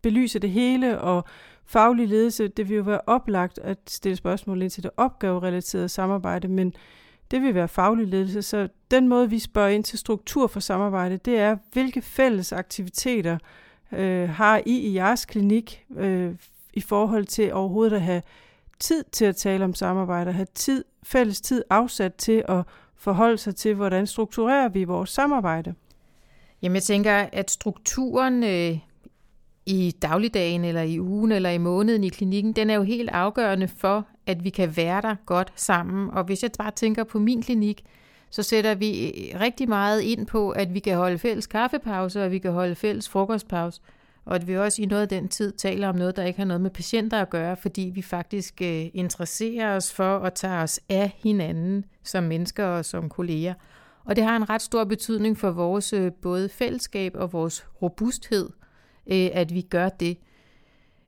belyse 0.02 0.40
det 0.40 0.50
hele, 0.50 1.00
og 1.00 1.26
faglig 1.66 2.08
ledelse, 2.08 2.48
det 2.48 2.70
vil 2.70 2.78
jo 2.78 2.84
være 2.84 3.02
oplagt 3.08 3.60
at 3.60 3.78
stille 3.88 4.16
spørgsmål 4.16 4.62
ind 4.62 4.70
til 4.70 4.84
det 4.84 4.92
opgaverelaterede 4.98 5.90
samarbejde, 5.90 6.48
men 6.48 6.74
det 7.32 7.42
vil 7.42 7.56
være 7.56 7.68
faglig 7.68 8.08
ledelse. 8.08 8.42
Så 8.42 8.68
den 8.92 9.08
måde, 9.08 9.30
vi 9.30 9.40
spørger 9.40 9.70
ind 9.70 9.84
til 9.84 10.00
struktur 10.00 10.48
for 10.48 10.60
samarbejde, 10.60 11.18
det 11.18 11.38
er, 11.40 11.58
hvilke 11.72 12.02
fælles 12.02 12.52
aktiviteter 12.52 13.38
øh, 13.92 14.30
har 14.30 14.62
I 14.66 14.78
i 14.78 14.96
jeres 14.96 15.26
klinik 15.26 15.86
øh, 15.98 16.36
i 16.74 16.82
forhold 16.82 17.26
til 17.26 17.54
overhovedet 17.54 17.96
at 17.96 18.02
have 18.02 18.22
tid 18.80 19.04
til 19.12 19.26
at 19.26 19.36
tale 19.36 19.66
om 19.66 19.74
samarbejde, 19.74 20.32
have 20.32 20.48
tid, 20.54 20.84
fælles 21.04 21.42
tid 21.42 21.64
afsat 21.70 22.14
til 22.16 22.44
at 22.50 22.64
forholde 22.96 23.38
sig 23.38 23.56
til, 23.56 23.76
hvordan 23.76 24.08
strukturerer 24.08 24.70
vi 24.70 24.84
vores 24.84 25.10
samarbejde? 25.10 25.74
Jamen 26.62 26.76
jeg 26.76 26.84
tænker, 26.84 27.26
at 27.32 27.52
strukturen 27.52 28.44
øh, 28.44 28.80
i 29.66 29.96
dagligdagen, 30.02 30.66
eller 30.66 30.82
i 30.82 31.00
ugen, 31.00 31.32
eller 31.32 31.50
i 31.50 31.58
måneden 31.58 32.04
i 32.04 32.10
klinikken, 32.10 32.54
den 32.54 32.70
er 32.70 32.76
jo 32.76 32.84
helt 32.84 33.10
afgørende 33.10 33.68
for, 33.68 34.08
at 34.28 34.44
vi 34.44 34.50
kan 34.50 34.78
være 34.78 35.02
der 35.02 35.16
godt 35.26 35.54
sammen. 35.56 36.10
Og 36.10 36.24
hvis 36.24 36.44
jeg 36.44 36.52
bare 36.58 36.72
tænker 36.72 37.04
på 37.04 37.20
min 37.20 37.42
klinik, 37.42 37.84
så 38.30 38.44
sætter 38.44 38.76
vi 38.76 39.08
øh, 39.08 39.40
rigtig 39.40 39.70
meget 39.70 40.02
ind 40.02 40.28
på, 40.28 40.50
at 40.50 40.74
vi 40.74 40.80
kan 40.80 40.98
holde 40.98 41.18
fælles 41.18 41.48
kaffepause, 41.48 42.24
og 42.24 42.32
vi 42.32 42.40
kan 42.40 42.52
holde 42.52 42.76
fælles 42.76 43.10
frokostpause. 43.10 43.82
Og 44.26 44.36
at 44.36 44.48
vi 44.48 44.58
også 44.58 44.82
i 44.82 44.86
noget 44.86 45.02
af 45.02 45.08
den 45.08 45.28
tid 45.28 45.52
taler 45.52 45.90
om 45.90 45.96
noget, 45.96 46.16
der 46.16 46.24
ikke 46.24 46.40
har 46.40 46.46
noget 46.46 46.62
med 46.62 46.70
patienter 46.70 47.22
at 47.22 47.30
gøre, 47.30 47.58
fordi 47.58 47.92
vi 47.96 48.02
faktisk 48.02 48.62
øh, 48.62 48.86
interesserer 48.94 49.76
os 49.76 49.94
for 49.94 50.20
at 50.20 50.34
tage 50.34 50.54
os 50.58 50.80
af 50.90 51.20
hinanden 51.24 51.86
som 52.04 52.24
mennesker 52.24 52.66
og 52.66 52.86
som 52.86 53.10
kolleger. 53.10 53.54
Og 54.06 54.16
det 54.16 54.24
har 54.24 54.36
en 54.36 54.50
ret 54.50 54.62
stor 54.62 54.84
betydning 54.84 55.38
for 55.38 55.52
vores 55.52 55.94
øh, 55.94 56.12
både 56.22 56.50
fællesskab 56.50 57.16
og 57.16 57.34
vores 57.34 57.66
robusthed, 57.82 58.50
øh, 59.08 59.30
at 59.34 59.54
vi 59.54 59.62
gør 59.62 59.90
det. 59.90 60.18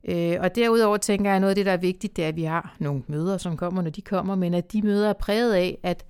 Øh, 0.08 0.38
og 0.40 0.56
derudover 0.56 0.98
tænker 0.98 1.30
jeg, 1.30 1.36
at 1.36 1.42
noget 1.42 1.52
af 1.52 1.56
det, 1.56 1.66
der 1.66 1.72
er 1.72 1.78
vigtigt, 1.78 2.16
det 2.16 2.24
er, 2.24 2.28
at 2.28 2.36
vi 2.36 2.44
har 2.44 2.76
nogle 2.80 3.04
møder, 3.08 3.38
som 3.38 3.58
kommer, 3.58 3.82
når 3.82 3.90
de 3.90 4.02
kommer, 4.02 4.36
men 4.36 4.54
at 4.54 4.74
de 4.74 4.82
møder 4.82 5.10
er 5.10 5.14
præget 5.14 5.54
af, 5.54 5.78
at, 5.84 6.06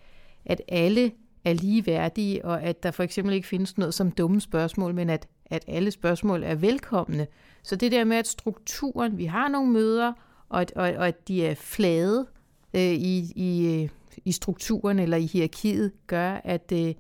at 0.46 0.62
alle 0.68 1.12
er 1.46 1.54
ligeværdige, 1.54 2.46
og 2.46 2.64
at 2.64 2.84
der 2.84 2.92
for 2.92 3.04
eksempel 3.04 3.34
ikke 3.34 3.48
findes 3.48 3.78
noget 3.78 3.94
som 3.94 4.12
dumme 4.12 4.42
spørgsmål, 4.42 4.94
men 4.94 5.10
at, 5.10 5.28
at 5.46 5.64
alle 5.68 5.92
spørgsmål 5.92 6.44
er 6.44 6.56
velkomne. 6.56 7.28
Så 7.64 7.76
det 7.76 7.92
der 7.92 8.04
med, 8.04 8.18
at 8.18 8.28
strukturen, 8.28 9.18
vi 9.18 9.26
har 9.26 9.48
nogle 9.48 9.72
møder, 9.72 10.14
og 10.50 10.62
at, 10.62 10.72
og, 10.76 10.94
og 10.98 11.08
at 11.08 11.28
de 11.28 11.46
er 11.46 11.56
flade 11.56 12.28
øh, 12.74 12.82
i, 12.82 13.32
i, 13.36 13.82
øh, 13.84 13.90
i 14.26 14.32
strukturen 14.32 15.00
eller 15.00 15.18
i 15.18 15.26
hierarkiet, 15.26 15.92
gør, 16.08 16.42
at, 16.44 16.72
øh, 16.74 16.94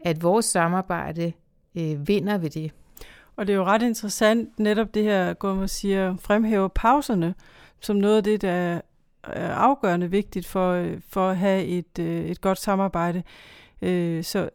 at 0.00 0.22
vores 0.22 0.44
samarbejde 0.44 1.32
øh, 1.74 2.08
vinder 2.08 2.38
ved 2.38 2.50
det. 2.50 2.72
Og 3.36 3.46
det 3.46 3.52
er 3.52 3.56
jo 3.56 3.64
ret 3.64 3.82
interessant, 3.82 4.58
netop 4.58 4.94
det 4.94 5.02
her, 5.02 5.34
går 5.34 5.54
man 5.54 5.68
siger, 5.68 6.16
fremhæver 6.16 6.68
pauserne, 6.68 7.34
som 7.80 7.96
noget 7.96 8.16
af 8.16 8.24
det, 8.24 8.42
der 8.42 8.80
er 9.22 9.54
afgørende 9.54 10.10
vigtigt 10.10 10.46
for, 10.46 10.72
øh, 10.72 11.00
for 11.08 11.28
at 11.28 11.36
have 11.36 11.64
et, 11.64 11.98
øh, 11.98 12.24
et 12.24 12.40
godt 12.40 12.58
samarbejde. 12.58 13.22
Øh, 13.82 14.24
så, 14.24 14.48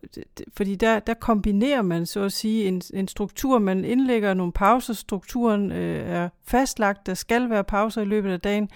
fordi 0.53 0.75
der, 0.75 1.00
der 1.00 1.13
kombinerer 1.13 1.81
man 1.81 2.05
så 2.05 2.24
at 2.24 2.31
sige 2.33 2.65
en, 2.65 2.81
en 2.93 3.07
struktur, 3.07 3.59
man 3.59 3.86
indlægger 3.86 4.33
nogle 4.33 4.53
pauser, 4.53 4.93
strukturen 4.93 5.71
øh, 5.71 6.09
er 6.09 6.29
fastlagt, 6.43 7.05
der 7.05 7.13
skal 7.13 7.50
være 7.50 7.63
pauser 7.63 8.01
i 8.01 8.05
løbet 8.05 8.31
af 8.31 8.39
dagen, 8.39 8.69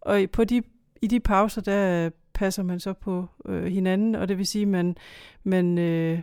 og 0.00 0.20
på 0.32 0.44
de, 0.44 0.62
i 1.02 1.06
de 1.06 1.20
pauser, 1.20 1.60
der 1.60 2.10
passer 2.34 2.62
man 2.62 2.80
så 2.80 2.92
på 2.92 3.26
øh, 3.44 3.64
hinanden, 3.64 4.14
og 4.14 4.28
det 4.28 4.38
vil 4.38 4.46
sige, 4.46 4.62
at 4.62 4.68
man, 4.68 4.96
man 5.44 5.78
øh, 5.78 6.20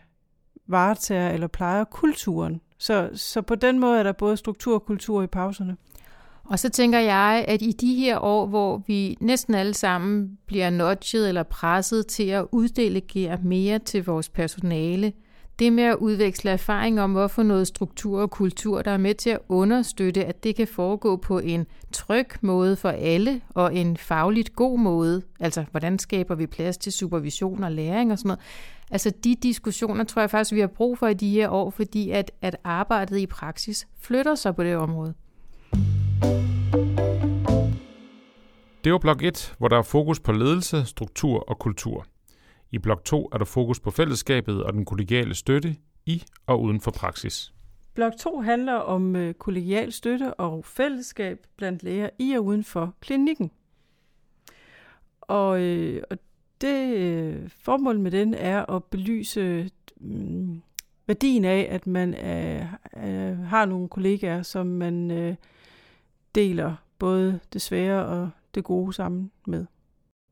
varetager 0.68 1.30
eller 1.30 1.48
plejer 1.48 1.84
kulturen. 1.84 2.62
Så, 2.82 3.10
så 3.14 3.42
på 3.42 3.56
den 3.56 3.80
måde 3.80 4.00
er 4.00 4.04
der 4.04 4.12
både 4.12 4.38
struktur 4.38 4.74
og 4.74 4.86
kultur 4.86 5.24
i 5.24 5.28
pauserne. 5.28 5.78
Og 6.44 6.60
så 6.60 6.70
tænker 6.70 7.00
jeg, 7.00 7.46
at 7.48 7.62
i 7.62 7.72
de 7.72 7.96
her 7.96 8.20
år, 8.20 8.46
hvor 8.46 8.84
vi 8.88 9.18
næsten 9.20 9.56
alle 9.56 9.74
sammen 9.74 10.38
bliver 10.46 10.70
nudget 10.70 11.28
eller 11.28 11.44
presset 11.44 12.08
til 12.08 12.24
at 12.24 12.46
uddelegere 12.52 13.38
mere 13.44 13.80
til 13.80 14.06
vores 14.06 14.30
personale, 14.30 15.14
det 15.60 15.74
med 15.74 15.84
at 15.84 15.96
udveksle 15.96 16.52
erfaring 16.52 17.02
om, 17.02 17.12
hvorfor 17.12 17.44
noget 17.44 17.68
struktur 17.68 18.22
og 18.22 18.32
kultur, 18.32 18.82
der 18.82 18.92
er 18.92 18.98
med 18.98 19.16
til 19.16 19.30
at 19.30 19.40
understøtte, 19.50 20.26
at 20.26 20.44
det 20.44 20.56
kan 20.56 20.68
foregå 20.68 21.16
på 21.16 21.40
en 21.40 21.66
tryg 21.92 22.28
måde 22.42 22.76
for 22.76 22.90
alle, 22.90 23.42
og 23.50 23.76
en 23.76 23.98
fagligt 23.98 24.56
god 24.56 24.80
måde. 24.80 25.22
Altså, 25.40 25.66
hvordan 25.72 26.00
skaber 26.00 26.36
vi 26.36 26.48
plads 26.48 26.78
til 26.78 26.92
supervision 26.92 27.64
og 27.64 27.72
læring 27.72 28.12
og 28.12 28.18
sådan 28.18 28.28
noget. 28.28 28.40
Altså, 28.92 29.14
de 29.24 29.36
diskussioner 29.36 30.04
tror 30.04 30.22
jeg 30.22 30.30
faktisk, 30.30 30.56
vi 30.56 30.60
har 30.60 30.68
brug 30.68 30.98
for 30.98 31.08
i 31.08 31.14
de 31.14 31.30
her 31.30 31.50
år, 31.50 31.70
fordi 31.70 32.10
at, 32.10 32.32
at 32.42 32.58
arbejdet 32.64 33.18
i 33.18 33.26
praksis 33.26 33.88
flytter 34.00 34.36
sig 34.36 34.56
på 34.56 34.64
det 34.64 34.76
område. 34.78 35.14
Det 38.84 38.92
var 38.92 38.98
blok 38.98 39.24
1, 39.24 39.56
hvor 39.58 39.68
der 39.68 39.78
er 39.78 39.82
fokus 39.82 40.20
på 40.20 40.32
ledelse, 40.32 40.86
struktur 40.86 41.50
og 41.50 41.60
kultur. 41.60 42.06
I 42.72 42.78
blok 42.78 43.04
2 43.04 43.30
er 43.34 43.38
der 43.38 43.46
fokus 43.46 43.80
på 43.80 43.92
fællesskabet 43.92 44.64
og 44.64 44.74
den 44.74 44.86
kollegiale 44.86 45.36
støtte 45.36 45.76
i 46.06 46.24
og 46.48 46.62
uden 46.62 46.82
for 46.82 46.92
praksis. 46.92 47.54
Blok 47.94 48.14
2 48.20 48.40
handler 48.40 48.74
om 48.74 49.16
øh, 49.16 49.34
kollegial 49.34 49.92
støtte 49.92 50.34
og 50.34 50.66
fællesskab 50.66 51.38
blandt 51.58 51.84
læger 51.84 52.10
i 52.20 52.32
og 52.32 52.46
uden 52.46 52.64
for 52.64 52.96
klinikken. 53.02 53.52
Og, 55.22 55.62
øh, 55.62 56.04
og 56.12 56.18
det 56.62 56.98
øh, 56.98 57.50
formål 57.64 58.00
med 58.00 58.12
den 58.12 58.34
er 58.34 58.76
at 58.76 58.84
belyse 58.84 59.70
øh, 60.02 60.56
værdien 61.08 61.46
af, 61.46 61.68
at 61.72 61.88
man 61.88 62.14
øh, 62.14 62.66
øh, 62.98 63.38
har 63.38 63.66
nogle 63.66 63.90
kollegaer, 63.90 64.42
som 64.42 64.68
man 64.68 65.12
øh, 65.12 65.36
deler 66.36 66.76
både 67.00 67.40
det 67.54 67.62
svære 67.62 68.06
og 68.06 68.30
det 68.56 68.64
gode 68.64 68.94
sammen 68.94 69.32
med. 69.48 69.66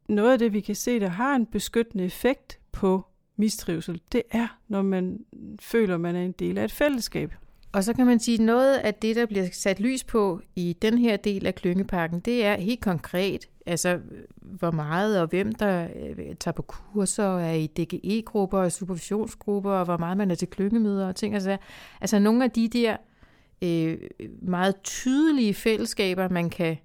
Noget 0.09 0.31
af 0.31 0.39
det, 0.39 0.53
vi 0.53 0.59
kan 0.59 0.75
se, 0.75 0.99
der 0.99 1.07
har 1.07 1.35
en 1.35 1.45
beskyttende 1.45 2.05
effekt 2.05 2.59
på 2.71 3.05
mistrivsel, 3.35 4.01
det 4.11 4.23
er, 4.31 4.59
når 4.67 4.81
man 4.81 5.25
føler, 5.61 5.97
man 5.97 6.15
er 6.15 6.21
en 6.21 6.31
del 6.31 6.57
af 6.57 6.63
et 6.63 6.71
fællesskab. 6.71 7.33
Og 7.71 7.83
så 7.83 7.93
kan 7.93 8.05
man 8.05 8.19
sige, 8.19 8.35
at 8.35 8.45
noget 8.45 8.77
af 8.77 8.93
det, 8.93 9.15
der 9.15 9.25
bliver 9.25 9.47
sat 9.51 9.79
lys 9.79 10.03
på 10.03 10.41
i 10.55 10.77
den 10.81 10.97
her 10.97 11.17
del 11.17 11.45
af 11.45 11.55
klyngepakken, 11.55 12.19
det 12.19 12.45
er 12.45 12.55
helt 12.55 12.81
konkret, 12.81 13.49
altså 13.65 13.99
hvor 14.59 14.71
meget 14.71 15.21
og 15.21 15.27
hvem 15.27 15.51
der 15.51 15.87
øh, 15.95 16.35
tager 16.39 16.55
på 16.55 16.61
kurser 16.61 17.25
og 17.25 17.41
er 17.41 17.51
i 17.51 17.67
DGE-grupper 17.67 18.59
og 18.59 18.71
supervisionsgrupper, 18.71 19.71
og 19.71 19.85
hvor 19.85 19.97
meget 19.97 20.17
man 20.17 20.31
er 20.31 20.35
til 20.35 20.47
klyngemøder 20.47 21.07
og 21.07 21.15
ting. 21.15 21.33
Altså, 21.33 21.57
altså 22.01 22.19
nogle 22.19 22.43
af 22.43 22.51
de 22.51 22.67
der 22.67 22.97
øh, 23.61 23.97
meget 24.41 24.75
tydelige 24.83 25.53
fællesskaber, 25.53 26.29
man 26.29 26.49
kan 26.49 26.77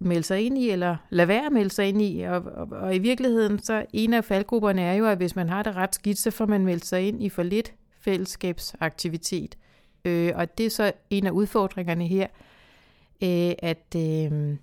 melde 0.00 0.22
sig 0.22 0.40
ind 0.40 0.58
i, 0.58 0.70
eller 0.70 0.96
lade 1.10 1.28
være 1.28 1.46
at 1.46 1.52
melde 1.52 1.70
sig 1.70 1.88
ind 1.88 2.02
i. 2.02 2.20
Og, 2.22 2.42
og, 2.42 2.68
og 2.70 2.94
i 2.94 2.98
virkeligheden, 2.98 3.58
så 3.58 3.86
en 3.92 4.14
af 4.14 4.24
faldgrupperne 4.24 4.82
er 4.82 4.94
jo, 4.94 5.06
at 5.06 5.16
hvis 5.16 5.36
man 5.36 5.48
har 5.48 5.62
det 5.62 5.76
ret 5.76 5.94
skidt, 5.94 6.18
så 6.18 6.30
får 6.30 6.46
man 6.46 6.64
meldt 6.64 6.86
sig 6.86 7.08
ind 7.08 7.22
i 7.22 7.28
for 7.28 7.42
lidt 7.42 7.74
fællesskabsaktivitet. 8.00 9.58
Øh, 10.04 10.32
og 10.34 10.58
det 10.58 10.66
er 10.66 10.70
så 10.70 10.92
en 11.10 11.26
af 11.26 11.30
udfordringerne 11.30 12.06
her, 12.06 12.26
øh, 13.22 13.52
at, 13.58 13.94
øh, 13.96 14.56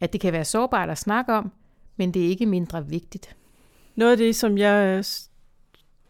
at 0.00 0.12
det 0.12 0.20
kan 0.20 0.32
være 0.32 0.44
sårbart 0.44 0.90
at 0.90 0.98
snakke 0.98 1.32
om, 1.32 1.52
men 1.98 2.14
det 2.14 2.24
er 2.24 2.28
ikke 2.28 2.46
mindre 2.46 2.86
vigtigt. 2.86 3.36
Noget 3.96 4.12
af 4.12 4.18
det, 4.18 4.36
som 4.36 4.58
jeg 4.58 4.96
øh, 4.98 5.04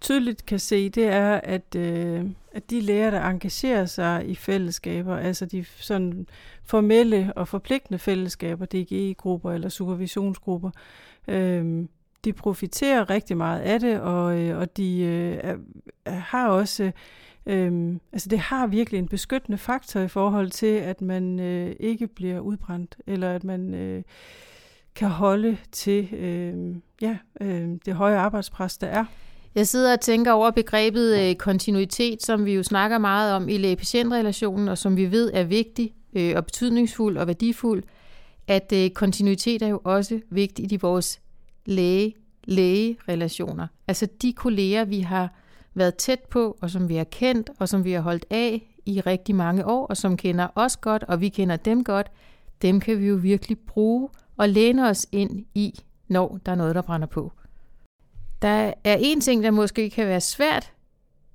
tydeligt 0.01 0.47
kan 0.47 0.59
se, 0.59 0.89
det 0.89 1.07
er, 1.07 1.35
at, 1.35 1.75
øh, 1.77 2.25
at 2.53 2.71
de 2.71 2.81
læger, 2.81 3.11
der 3.11 3.21
engagerer 3.21 3.87
sig 3.87 4.29
i 4.29 4.35
fællesskaber, 4.35 5.17
altså 5.17 5.47
de 5.47 5.65
sådan 5.65 6.27
formelle 6.65 7.33
og 7.37 7.49
forpligtende 7.49 7.99
fællesskaber, 7.99 8.67
DGE-grupper 8.67 9.53
eller 9.53 9.69
supervisionsgrupper, 9.69 10.71
øh, 11.29 11.85
de 12.25 12.33
profiterer 12.33 13.11
rigtig 13.11 13.37
meget 13.37 13.61
af 13.61 13.81
det, 13.81 14.01
og, 14.01 14.39
øh, 14.39 14.59
og 14.59 14.77
de 14.77 15.01
øh, 15.01 15.59
har 16.07 16.49
også, 16.49 16.93
øh, 17.47 17.97
altså 18.13 18.29
det 18.29 18.39
har 18.39 18.67
virkelig 18.67 18.99
en 18.99 19.09
beskyttende 19.09 19.59
faktor 19.59 20.01
i 20.01 20.09
forhold 20.09 20.51
til, 20.51 20.77
at 20.77 21.01
man 21.01 21.41
øh, 21.41 21.77
ikke 21.81 22.07
bliver 22.07 22.41
udbrændt, 22.41 22.97
eller 23.07 23.35
at 23.35 23.45
man 23.45 23.75
øh, 23.75 24.03
kan 24.99 25.09
holde 25.09 25.57
til 25.73 26.15
øh, 26.15 26.55
ja, 27.03 27.17
øh, 27.41 27.69
det 27.87 27.95
høje 27.95 28.17
arbejdspres, 28.17 28.79
der 28.79 28.87
er. 28.87 29.05
Jeg 29.55 29.67
sidder 29.67 29.93
og 29.93 30.01
tænker 30.01 30.33
over 30.33 30.51
begrebet 30.51 31.21
øh, 31.21 31.35
kontinuitet, 31.35 32.23
som 32.23 32.45
vi 32.45 32.55
jo 32.55 32.63
snakker 32.63 32.99
meget 32.99 33.35
om 33.35 33.49
i 33.49 33.59
læge-patient-relationen, 33.59 34.69
og 34.69 34.79
som 34.79 34.97
vi 34.97 35.11
ved 35.11 35.31
er 35.35 35.45
vigtig 35.45 35.95
øh, 36.13 36.33
og 36.37 36.45
betydningsfuld 36.45 37.17
og 37.17 37.27
værdifuld, 37.27 37.83
at 38.49 38.73
øh, 38.75 38.91
kontinuitet 38.91 39.63
er 39.63 39.69
jo 39.69 39.81
også 39.85 40.21
vigtigt 40.31 40.73
i 40.73 40.77
vores 40.77 41.21
læge-læge-relationer. 41.67 43.67
Altså 43.89 44.09
de 44.23 44.33
kolleger, 44.33 44.85
vi 44.85 45.01
har 45.01 45.35
været 45.75 45.95
tæt 45.95 46.21
på, 46.21 46.59
og 46.61 46.71
som 46.71 46.89
vi 46.89 46.97
har 46.97 47.05
kendt, 47.05 47.51
og 47.59 47.69
som 47.69 47.85
vi 47.85 47.93
har 47.93 48.01
holdt 48.01 48.25
af 48.31 48.75
i 48.87 49.01
rigtig 49.01 49.35
mange 49.35 49.67
år, 49.67 49.87
og 49.87 49.97
som 49.97 50.17
kender 50.17 50.49
os 50.55 50.77
godt, 50.77 51.05
og 51.09 51.21
vi 51.21 51.29
kender 51.29 51.57
dem 51.57 51.85
godt, 51.85 52.11
dem 52.63 52.81
kan 52.81 53.01
vi 53.01 53.07
jo 53.07 53.15
virkelig 53.15 53.59
bruge 53.59 54.09
og 54.39 54.49
læne 54.49 54.89
os 54.89 55.07
ind 55.13 55.45
i, 55.55 55.81
når 56.09 56.39
der 56.47 56.53
er 56.53 56.57
noget, 56.57 56.75
der 56.75 56.83
brænder 56.83 57.07
på. 57.07 57.33
Der 58.43 58.73
er 58.85 58.97
en 59.01 59.21
ting, 59.21 59.43
der 59.43 59.51
måske 59.51 59.91
kan 59.91 60.07
være 60.07 60.21
svært 60.21 60.73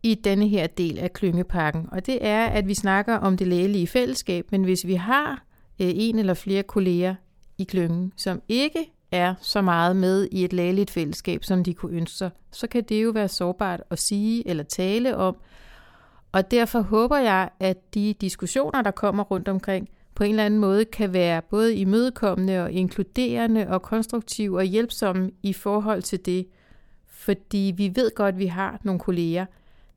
i 0.03 0.15
denne 0.15 0.47
her 0.47 0.67
del 0.67 0.99
af 0.99 1.13
klyngepakken, 1.13 1.87
og 1.91 2.05
det 2.05 2.25
er, 2.25 2.45
at 2.45 2.67
vi 2.67 2.73
snakker 2.73 3.15
om 3.15 3.37
det 3.37 3.47
lægelige 3.47 3.87
fællesskab, 3.87 4.51
men 4.51 4.63
hvis 4.63 4.87
vi 4.87 4.93
har 4.93 5.31
øh, 5.79 5.91
en 5.95 6.19
eller 6.19 6.33
flere 6.33 6.63
kolleger 6.63 7.15
i 7.57 7.63
klyngen, 7.63 8.13
som 8.15 8.41
ikke 8.47 8.91
er 9.11 9.35
så 9.41 9.61
meget 9.61 9.95
med 9.95 10.27
i 10.31 10.43
et 10.43 10.53
lægeligt 10.53 10.91
fællesskab, 10.91 11.43
som 11.43 11.63
de 11.63 11.73
kunne 11.73 11.97
ønske 11.97 12.17
sig, 12.17 12.29
så 12.51 12.67
kan 12.67 12.83
det 12.83 13.03
jo 13.03 13.09
være 13.09 13.27
sårbart 13.27 13.81
at 13.89 13.99
sige 13.99 14.47
eller 14.47 14.63
tale 14.63 15.17
om. 15.17 15.37
Og 16.31 16.51
derfor 16.51 16.81
håber 16.81 17.17
jeg, 17.17 17.49
at 17.59 17.93
de 17.93 18.13
diskussioner, 18.13 18.81
der 18.81 18.91
kommer 18.91 19.23
rundt 19.23 19.47
omkring, 19.47 19.89
på 20.15 20.23
en 20.23 20.29
eller 20.29 20.45
anden 20.45 20.59
måde 20.59 20.85
kan 20.85 21.13
være 21.13 21.41
både 21.41 21.75
imødekommende 21.75 22.63
og 22.63 22.71
inkluderende 22.71 23.67
og 23.67 23.81
konstruktive 23.81 24.57
og 24.57 24.63
hjælpsomme 24.63 25.31
i 25.43 25.53
forhold 25.53 26.01
til 26.01 26.25
det. 26.25 26.47
Fordi 27.07 27.73
vi 27.77 27.91
ved 27.95 28.15
godt, 28.15 28.35
at 28.35 28.39
vi 28.39 28.45
har 28.45 28.79
nogle 28.83 28.99
kolleger, 28.99 29.45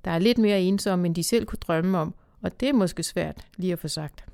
der 0.04 0.10
er 0.10 0.18
lidt 0.18 0.38
mere 0.38 0.60
ensomme, 0.60 1.06
end 1.06 1.14
de 1.14 1.22
selv 1.22 1.46
kunne 1.46 1.58
drømme 1.66 1.98
om, 1.98 2.14
og 2.42 2.60
det 2.60 2.68
er 2.68 2.72
måske 2.72 3.02
svært 3.02 3.46
lige 3.56 3.72
at 3.72 3.78
få 3.78 3.88
sagt. 3.88 4.24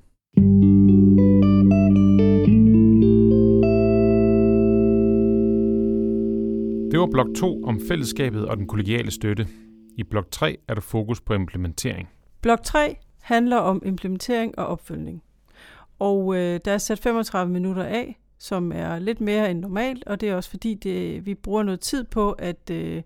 Det 6.91 6.99
var 6.99 7.07
blok 7.11 7.27
2 7.35 7.63
om 7.63 7.79
fællesskabet 7.87 8.45
og 8.45 8.57
den 8.57 8.67
kollegiale 8.67 9.11
støtte. 9.11 9.47
I 9.97 10.03
blok 10.03 10.31
3 10.31 10.57
er 10.67 10.73
der 10.73 10.81
fokus 10.81 11.21
på 11.21 11.33
implementering. 11.33 12.09
Blok 12.41 12.63
3 12.63 12.97
handler 13.21 13.57
om 13.57 13.81
implementering 13.85 14.59
og 14.59 14.65
opfølgning. 14.65 15.23
Og 15.99 16.35
øh, 16.35 16.59
der 16.65 16.71
er 16.71 16.77
sat 16.77 16.99
35 16.99 17.53
minutter 17.53 17.83
af, 17.83 18.19
som 18.37 18.71
er 18.71 18.99
lidt 18.99 19.21
mere 19.21 19.51
end 19.51 19.59
normalt, 19.59 20.07
og 20.07 20.21
det 20.21 20.29
er 20.29 20.35
også 20.35 20.49
fordi, 20.49 20.73
det, 20.73 21.25
vi 21.25 21.35
bruger 21.35 21.63
noget 21.63 21.79
tid 21.79 22.03
på 22.03 22.31
at 22.31 22.69
øh, 22.69 23.03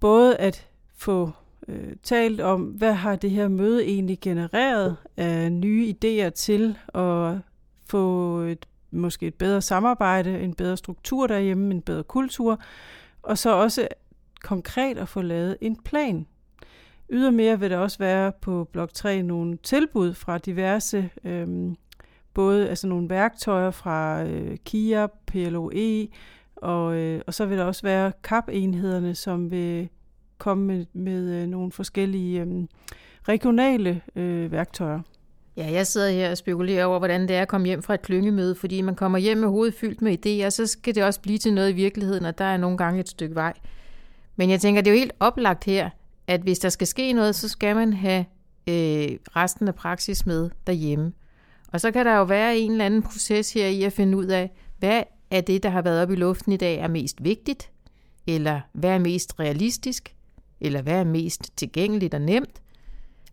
både 0.00 0.36
at 0.36 0.68
få 0.96 1.30
øh, 1.68 1.96
talt 2.02 2.40
om, 2.40 2.62
hvad 2.62 2.92
har 2.92 3.16
det 3.16 3.30
her 3.30 3.48
møde 3.48 3.84
egentlig 3.84 4.18
genereret 4.20 4.96
af 5.16 5.52
nye 5.52 5.94
idéer 5.94 6.28
til 6.28 6.78
at 6.94 7.34
få 7.90 8.38
et, 8.38 8.66
måske 8.90 9.26
et 9.26 9.34
bedre 9.34 9.62
samarbejde, 9.62 10.40
en 10.40 10.54
bedre 10.54 10.76
struktur 10.76 11.26
derhjemme, 11.26 11.74
en 11.74 11.82
bedre 11.82 12.02
kultur, 12.02 12.60
og 13.22 13.38
så 13.38 13.50
også 13.50 13.88
konkret 14.42 14.98
at 14.98 15.08
få 15.08 15.22
lavet 15.22 15.56
en 15.60 15.76
plan. 15.76 16.26
Ydermere 17.10 17.60
vil 17.60 17.70
der 17.70 17.76
også 17.76 17.98
være 17.98 18.32
på 18.40 18.68
blok 18.72 18.92
3 18.92 19.22
nogle 19.22 19.56
tilbud 19.56 20.14
fra 20.14 20.38
diverse, 20.38 21.10
øh, 21.24 21.74
både 22.34 22.68
altså 22.68 22.86
nogle 22.86 23.10
værktøjer 23.10 23.70
fra 23.70 24.24
øh, 24.24 24.56
KIA, 24.64 25.06
PLOE, 25.26 26.08
og, 26.56 26.94
øh, 26.94 27.20
og 27.26 27.34
så 27.34 27.46
vil 27.46 27.58
der 27.58 27.64
også 27.64 27.82
være 27.82 28.12
KAP-enhederne, 28.22 29.14
som 29.14 29.50
vil 29.50 29.88
komme 30.38 30.64
med, 30.66 30.86
med 30.92 31.42
øh, 31.42 31.46
nogle 31.46 31.72
forskellige 31.72 32.40
øh, 32.40 32.64
regionale 33.28 34.00
øh, 34.16 34.52
værktøjer. 34.52 35.00
Ja, 35.56 35.70
jeg 35.72 35.86
sidder 35.86 36.10
her 36.10 36.30
og 36.30 36.36
spekulerer 36.36 36.84
over, 36.84 36.98
hvordan 36.98 37.28
det 37.28 37.36
er 37.36 37.42
at 37.42 37.48
komme 37.48 37.66
hjem 37.66 37.82
fra 37.82 37.94
et 37.94 38.02
klyngemøde, 38.02 38.54
fordi 38.54 38.82
man 38.82 38.94
kommer 38.94 39.18
hjem 39.18 39.38
med 39.38 39.48
hovedet 39.48 39.74
fyldt 39.74 40.02
med 40.02 40.26
idéer, 40.26 40.50
så 40.50 40.66
skal 40.66 40.94
det 40.94 41.04
også 41.04 41.20
blive 41.20 41.38
til 41.38 41.54
noget 41.54 41.70
i 41.70 41.74
virkeligheden, 41.74 42.24
og 42.24 42.38
der 42.38 42.44
er 42.44 42.56
nogle 42.56 42.78
gange 42.78 43.00
et 43.00 43.08
stykke 43.08 43.34
vej. 43.34 43.52
Men 44.36 44.50
jeg 44.50 44.60
tænker, 44.60 44.82
det 44.82 44.90
er 44.90 44.94
jo 44.94 44.98
helt 44.98 45.12
oplagt 45.20 45.64
her, 45.64 45.90
at 46.28 46.40
hvis 46.40 46.58
der 46.58 46.68
skal 46.68 46.86
ske 46.86 47.12
noget, 47.12 47.34
så 47.34 47.48
skal 47.48 47.76
man 47.76 47.92
have 47.92 48.24
øh, 48.68 49.18
resten 49.36 49.68
af 49.68 49.74
praksis 49.74 50.26
med 50.26 50.50
derhjemme. 50.66 51.12
Og 51.72 51.80
så 51.80 51.90
kan 51.90 52.06
der 52.06 52.16
jo 52.16 52.24
være 52.24 52.58
en 52.58 52.70
eller 52.72 52.86
anden 52.86 53.02
proces 53.02 53.52
her 53.52 53.66
i 53.66 53.82
at 53.82 53.92
finde 53.92 54.18
ud 54.18 54.26
af, 54.26 54.50
hvad 54.78 55.02
er 55.30 55.40
det, 55.40 55.62
der 55.62 55.68
har 55.68 55.82
været 55.82 56.02
op 56.02 56.10
i 56.10 56.14
luften 56.14 56.52
i 56.52 56.56
dag, 56.56 56.78
er 56.78 56.88
mest 56.88 57.24
vigtigt, 57.24 57.70
eller 58.26 58.60
hvad 58.72 58.90
er 58.90 58.98
mest 58.98 59.40
realistisk, 59.40 60.14
eller 60.60 60.82
hvad 60.82 61.00
er 61.00 61.04
mest 61.04 61.56
tilgængeligt 61.56 62.14
og 62.14 62.20
nemt. 62.20 62.62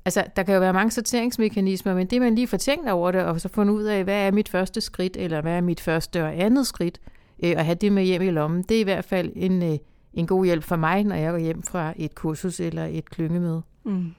Altså, 0.05 0.23
der 0.35 0.43
kan 0.43 0.53
jo 0.53 0.59
være 0.59 0.73
mange 0.73 0.91
sorteringsmekanismer, 0.91 1.93
men 1.93 2.07
det 2.07 2.21
man 2.21 2.35
lige 2.35 2.47
får 2.47 2.57
tænkt 2.57 2.89
over 2.89 3.11
det, 3.11 3.21
og 3.21 3.41
så 3.41 3.49
fundet 3.49 3.73
ud 3.73 3.83
af, 3.83 4.03
hvad 4.03 4.27
er 4.27 4.31
mit 4.31 4.49
første 4.49 4.81
skridt, 4.81 5.17
eller 5.17 5.41
hvad 5.41 5.57
er 5.57 5.61
mit 5.61 5.79
første 5.79 6.23
og 6.23 6.39
andet 6.39 6.67
skridt, 6.67 6.99
øh, 7.43 7.53
og 7.57 7.65
have 7.65 7.75
det 7.75 7.91
med 7.91 8.03
hjem 8.03 8.21
i 8.21 8.29
lommen, 8.31 8.63
det 8.63 8.77
er 8.77 8.81
i 8.81 8.83
hvert 8.83 9.05
fald 9.05 9.31
en, 9.35 9.63
øh, 9.63 9.77
en 10.15 10.27
god 10.27 10.45
hjælp 10.45 10.63
for 10.63 10.75
mig, 10.75 11.03
når 11.03 11.15
jeg 11.15 11.31
går 11.31 11.39
hjem 11.39 11.63
fra 11.63 11.93
et 11.95 12.15
kursus 12.15 12.59
eller 12.59 12.85
et 12.85 13.09
klyngemøde. 13.09 13.61
Mm. 13.83 14.13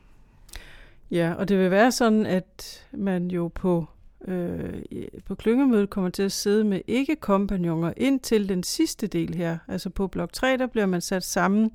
Ja, 1.10 1.34
og 1.38 1.48
det 1.48 1.58
vil 1.58 1.70
være 1.70 1.92
sådan, 1.92 2.26
at 2.26 2.86
man 2.92 3.30
jo 3.30 3.48
på 3.48 3.86
øh, 4.28 4.82
på 5.26 5.34
klyngemødet 5.34 5.90
kommer 5.90 6.10
til 6.10 6.22
at 6.22 6.32
sidde 6.32 6.64
med 6.64 6.80
ikke-kompagnoner 6.86 7.92
indtil 7.96 8.48
den 8.48 8.62
sidste 8.62 9.06
del 9.06 9.34
her. 9.34 9.58
Altså 9.68 9.90
på 9.90 10.06
blok 10.06 10.32
3, 10.32 10.56
der 10.56 10.66
bliver 10.66 10.86
man 10.86 11.00
sat 11.00 11.24
sammen 11.24 11.70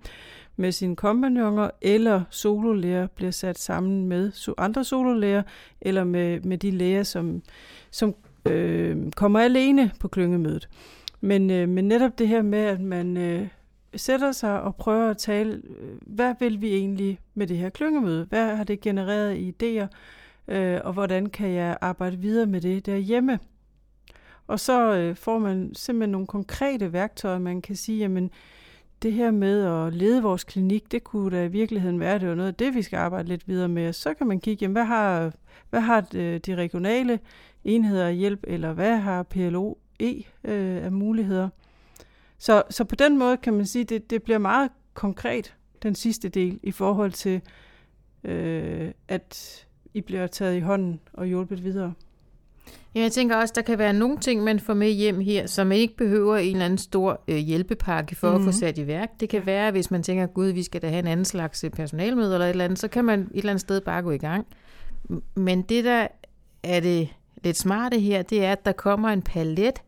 med 0.55 0.71
sine 0.71 0.95
kompagnoner, 0.95 1.69
eller 1.81 2.23
sololærer 2.29 3.07
bliver 3.07 3.31
sat 3.31 3.59
sammen 3.59 4.07
med 4.07 4.31
andre 4.57 4.83
sololærer, 4.83 5.43
eller 5.81 6.03
med, 6.03 6.39
med 6.39 6.57
de 6.57 6.71
læger, 6.71 7.03
som, 7.03 7.41
som 7.91 8.15
øh, 8.45 9.11
kommer 9.11 9.39
alene 9.39 9.91
på 9.99 10.07
klyngemødet. 10.07 10.69
Men, 11.21 11.51
øh, 11.51 11.69
men 11.69 11.87
netop 11.87 12.19
det 12.19 12.27
her 12.27 12.41
med, 12.41 12.59
at 12.59 12.81
man 12.81 13.17
øh, 13.17 13.47
sætter 13.95 14.31
sig 14.31 14.61
og 14.61 14.75
prøver 14.75 15.09
at 15.09 15.17
tale, 15.17 15.61
øh, 15.79 15.97
hvad 16.01 16.35
vil 16.39 16.61
vi 16.61 16.75
egentlig 16.75 17.19
med 17.33 17.47
det 17.47 17.57
her 17.57 17.69
klyngemøde? 17.69 18.25
Hvad 18.25 18.55
har 18.55 18.63
det 18.63 18.81
genereret 18.81 19.35
i 19.35 19.53
idéer? 19.53 19.87
øh, 20.47 20.79
og 20.83 20.93
hvordan 20.93 21.25
kan 21.25 21.49
jeg 21.49 21.77
arbejde 21.81 22.17
videre 22.17 22.45
med 22.45 22.61
det 22.61 22.85
derhjemme. 22.85 23.39
Og 24.47 24.59
så 24.59 24.95
øh, 24.95 25.15
får 25.15 25.39
man 25.39 25.71
simpelthen 25.75 26.11
nogle 26.11 26.27
konkrete 26.27 26.93
værktøjer, 26.93 27.39
man 27.39 27.61
kan 27.61 27.75
sige, 27.75 27.99
jamen 27.99 28.31
det 29.01 29.13
her 29.13 29.31
med 29.31 29.65
at 29.65 29.93
lede 29.93 30.23
vores 30.23 30.43
klinik, 30.43 30.91
det 30.91 31.03
kunne 31.03 31.37
da 31.37 31.43
i 31.43 31.47
virkeligheden 31.47 31.99
være, 31.99 32.19
det 32.19 32.29
var 32.29 32.35
noget 32.35 32.47
af 32.49 32.55
det, 32.55 32.75
vi 32.75 32.81
skal 32.81 32.97
arbejde 32.97 33.29
lidt 33.29 33.47
videre 33.47 33.67
med. 33.67 33.93
Så 33.93 34.13
kan 34.13 34.27
man 34.27 34.39
kigge, 34.39 34.63
jamen, 34.63 34.73
hvad 34.73 34.85
har, 34.85 35.31
hvad 35.69 35.81
har 35.81 36.05
øh, 36.15 36.37
de 36.37 36.55
regionale 36.55 37.19
enheder 37.63 38.07
af 38.07 38.15
hjælp, 38.15 38.43
eller 38.47 38.73
hvad 38.73 38.97
har 38.97 39.23
PLOE 39.23 39.75
øh, 40.43 40.83
af 40.85 40.91
muligheder. 40.91 41.49
Så, 42.41 42.63
så 42.69 42.83
på 42.83 42.95
den 42.95 43.17
måde 43.17 43.37
kan 43.37 43.53
man 43.53 43.65
sige, 43.65 43.83
det, 43.83 44.09
det 44.09 44.23
bliver 44.23 44.37
meget 44.37 44.71
konkret, 44.93 45.55
den 45.83 45.95
sidste 45.95 46.29
del, 46.29 46.59
i 46.63 46.71
forhold 46.71 47.11
til, 47.11 47.41
øh, 48.23 48.91
at 49.07 49.65
i 49.93 50.01
bliver 50.01 50.27
taget 50.27 50.57
i 50.57 50.59
hånden 50.59 50.99
og 51.13 51.25
hjulpet 51.25 51.63
videre. 51.63 51.93
Ja, 52.95 53.01
jeg 53.01 53.11
tænker 53.11 53.35
også, 53.35 53.53
der 53.55 53.61
kan 53.61 53.77
være 53.77 53.93
nogle 53.93 54.17
ting, 54.17 54.43
man 54.43 54.59
får 54.59 54.73
med 54.73 54.91
hjem 54.91 55.19
her, 55.19 55.47
som 55.47 55.71
ikke 55.71 55.97
behøver 55.97 56.37
en 56.37 56.51
eller 56.51 56.65
anden 56.65 56.77
stor 56.77 57.21
øh, 57.27 57.37
hjælpepakke 57.37 58.15
for 58.15 58.27
mm-hmm. 58.27 58.41
at 58.41 58.53
få 58.53 58.57
mhm. 58.57 58.59
sat 58.59 58.77
i 58.77 58.87
værk. 58.87 59.09
Det 59.19 59.29
kan 59.29 59.45
være, 59.45 59.71
hvis 59.71 59.91
man 59.91 60.03
tænker, 60.03 60.25
gud, 60.25 60.47
vi 60.47 60.63
skal 60.63 60.81
da 60.81 60.89
have 60.89 60.99
en 60.99 61.07
anden 61.07 61.25
slags 61.25 61.63
øh, 61.63 61.69
personalmøde 61.69 62.33
eller 62.33 62.45
et 62.45 62.49
eller 62.49 62.65
andet, 62.65 62.79
så 62.79 62.87
kan 62.87 63.05
man 63.05 63.19
et 63.19 63.27
eller 63.33 63.49
andet 63.49 63.61
sted 63.61 63.81
bare 63.81 64.01
gå 64.01 64.11
i 64.11 64.17
gang. 64.17 64.47
Men 65.35 65.61
det, 65.61 65.83
der 65.83 66.07
er 66.63 66.79
det 66.79 67.09
lidt 67.43 67.57
smarte 67.57 67.99
her, 67.99 68.21
det 68.21 68.45
er, 68.45 68.51
at 68.51 68.65
der 68.65 68.71
kommer 68.71 69.09
en 69.09 69.21
palet 69.21 69.81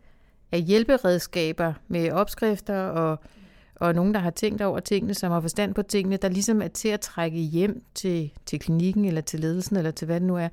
af 0.53 0.61
hjælperedskaber 0.61 1.73
med 1.87 2.11
opskrifter 2.11 2.79
og 2.79 3.19
og 3.75 3.95
nogen, 3.95 4.13
der 4.13 4.19
har 4.19 4.29
tænkt 4.29 4.61
over 4.61 4.79
tingene, 4.79 5.13
som 5.13 5.31
har 5.31 5.41
forstand 5.41 5.73
på 5.73 5.81
tingene, 5.81 6.17
der 6.17 6.29
ligesom 6.29 6.61
er 6.61 6.67
til 6.67 6.87
at 6.87 6.99
trække 6.99 7.39
hjem 7.39 7.83
til, 7.93 8.31
til 8.45 8.59
klinikken, 8.59 9.05
eller 9.05 9.21
til 9.21 9.39
ledelsen, 9.39 9.77
eller 9.77 9.91
til 9.91 10.05
hvad 10.05 10.19
det 10.19 10.27
nu 10.27 10.35
er. 10.35 10.47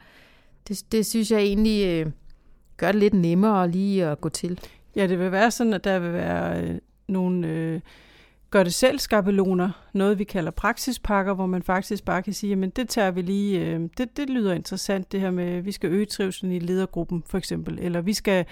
Det, 0.68 0.82
det 0.92 1.06
synes 1.06 1.30
jeg 1.30 1.40
egentlig 1.40 1.86
øh, 1.86 2.12
gør 2.76 2.92
det 2.92 3.00
lidt 3.00 3.14
nemmere 3.14 3.70
lige 3.70 4.06
at 4.06 4.20
gå 4.20 4.28
til. 4.28 4.60
Ja, 4.96 5.06
det 5.06 5.18
vil 5.18 5.32
være 5.32 5.50
sådan, 5.50 5.72
at 5.72 5.84
der 5.84 5.98
vil 5.98 6.12
være 6.12 6.62
øh, 6.62 6.78
nogle 7.08 7.48
øh, 7.48 7.80
gør 8.50 8.62
det 8.62 8.74
selv 8.74 8.98
skabeloner, 8.98 9.70
noget 9.92 10.18
vi 10.18 10.24
kalder 10.24 10.50
praksispakker, 10.50 11.34
hvor 11.34 11.46
man 11.46 11.62
faktisk 11.62 12.04
bare 12.04 12.22
kan 12.22 12.32
sige, 12.32 12.56
men 12.56 12.70
det 12.70 12.88
tager 12.88 13.10
vi 13.10 13.22
lige, 13.22 13.66
øh, 13.66 13.88
det, 13.98 14.16
det 14.16 14.30
lyder 14.30 14.54
interessant, 14.54 15.12
det 15.12 15.20
her 15.20 15.30
med, 15.30 15.44
at 15.44 15.64
vi 15.64 15.72
skal 15.72 15.90
øge 15.90 16.06
trivselen 16.06 16.52
i 16.52 16.58
ledergruppen 16.58 17.22
for 17.26 17.38
eksempel, 17.38 17.78
eller 17.82 18.00
vi 18.00 18.12
skal 18.12 18.44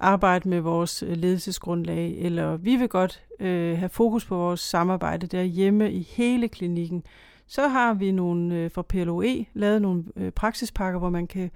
arbejde 0.00 0.48
med 0.48 0.60
vores 0.60 1.02
øh, 1.02 1.16
ledelsesgrundlag, 1.16 2.16
eller 2.18 2.56
vi 2.56 2.76
vil 2.76 2.88
godt 2.88 3.22
øh, 3.40 3.78
have 3.78 3.88
fokus 3.88 4.24
på 4.24 4.36
vores 4.36 4.60
samarbejde 4.60 5.26
derhjemme 5.26 5.92
i 5.92 6.08
hele 6.10 6.48
klinikken. 6.48 7.02
Så 7.46 7.68
har 7.68 7.94
vi 7.94 8.12
nogle 8.12 8.54
øh, 8.54 8.70
fra 8.70 8.82
PLOE 8.82 9.46
lavet 9.54 9.82
nogle 9.82 10.04
øh, 10.16 10.32
praksispakker, 10.32 10.98
hvor 10.98 11.10
man 11.10 11.26
kan 11.26 11.50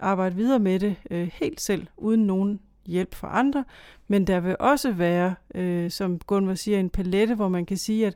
arbejde 0.00 0.36
videre 0.36 0.58
med 0.58 0.80
det 0.80 0.96
øh, 1.10 1.30
helt 1.32 1.60
selv, 1.60 1.86
uden 1.96 2.26
nogen 2.26 2.60
hjælp 2.90 3.14
fra 3.14 3.38
andre, 3.38 3.64
men 4.08 4.26
der 4.26 4.40
vil 4.40 4.56
også 4.60 4.92
være, 4.92 5.34
øh, 5.54 5.90
som 5.90 6.18
Gunvor 6.18 6.54
siger, 6.54 6.80
en 6.80 6.90
palette, 6.90 7.34
hvor 7.34 7.48
man 7.48 7.66
kan 7.66 7.76
sige, 7.76 8.06
at, 8.06 8.14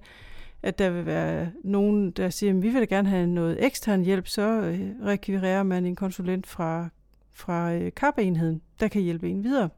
at 0.62 0.78
der 0.78 0.90
vil 0.90 1.06
være 1.06 1.50
nogen, 1.64 2.10
der 2.10 2.30
siger, 2.30 2.52
at 2.52 2.62
vi 2.62 2.68
vil 2.68 2.80
da 2.80 2.84
gerne 2.84 3.08
have 3.08 3.26
noget 3.26 3.64
ekstern 3.66 4.02
hjælp, 4.02 4.26
så 4.26 4.42
øh, 4.42 5.06
rekvirerer 5.06 5.62
man 5.62 5.86
en 5.86 5.96
konsulent 5.96 6.46
fra, 6.46 6.88
fra 7.34 7.74
øh, 7.74 7.92
KAP-enheden, 7.96 8.60
der 8.80 8.88
kan 8.88 9.02
hjælpe 9.02 9.28
en 9.28 9.44
videre. 9.44 9.68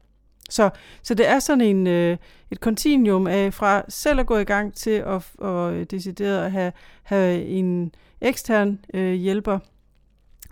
Så, 0.49 0.69
så 1.03 1.13
det 1.13 1.27
er 1.27 1.39
sådan 1.39 1.61
en, 1.61 1.87
øh, 1.87 2.17
et 2.51 2.59
kontinuum 2.59 3.27
af 3.27 3.53
fra 3.53 3.83
selv 3.89 4.19
at 4.19 4.25
gå 4.25 4.37
i 4.37 4.43
gang 4.43 4.73
til 4.73 4.91
at 4.91 5.31
og 5.37 5.73
øh, 5.73 5.83
decideret 5.83 6.45
at 6.45 6.51
have, 6.51 6.71
have 7.03 7.45
en 7.45 7.91
ekstern 8.21 8.79
øh, 8.93 9.13
hjælper, 9.13 9.59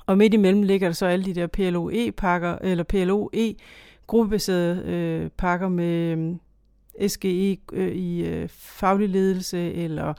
og 0.05 0.17
midt 0.17 0.33
imellem 0.33 0.63
ligger 0.63 0.87
der 0.87 0.93
så 0.93 1.05
alle 1.05 1.25
de 1.25 1.35
der 1.35 1.47
PLOE-pakker, 1.47 2.57
eller 2.61 2.83
PLOE 2.83 3.55
gruppebaserede 4.07 4.83
øh, 4.85 5.29
pakker 5.29 5.69
med 5.69 6.17
øh, 6.99 7.09
SGE 7.09 7.57
øh, 7.73 7.91
i 7.91 8.25
øh, 8.25 8.49
faglig 8.49 9.09
ledelse, 9.09 9.73
eller 9.73 10.13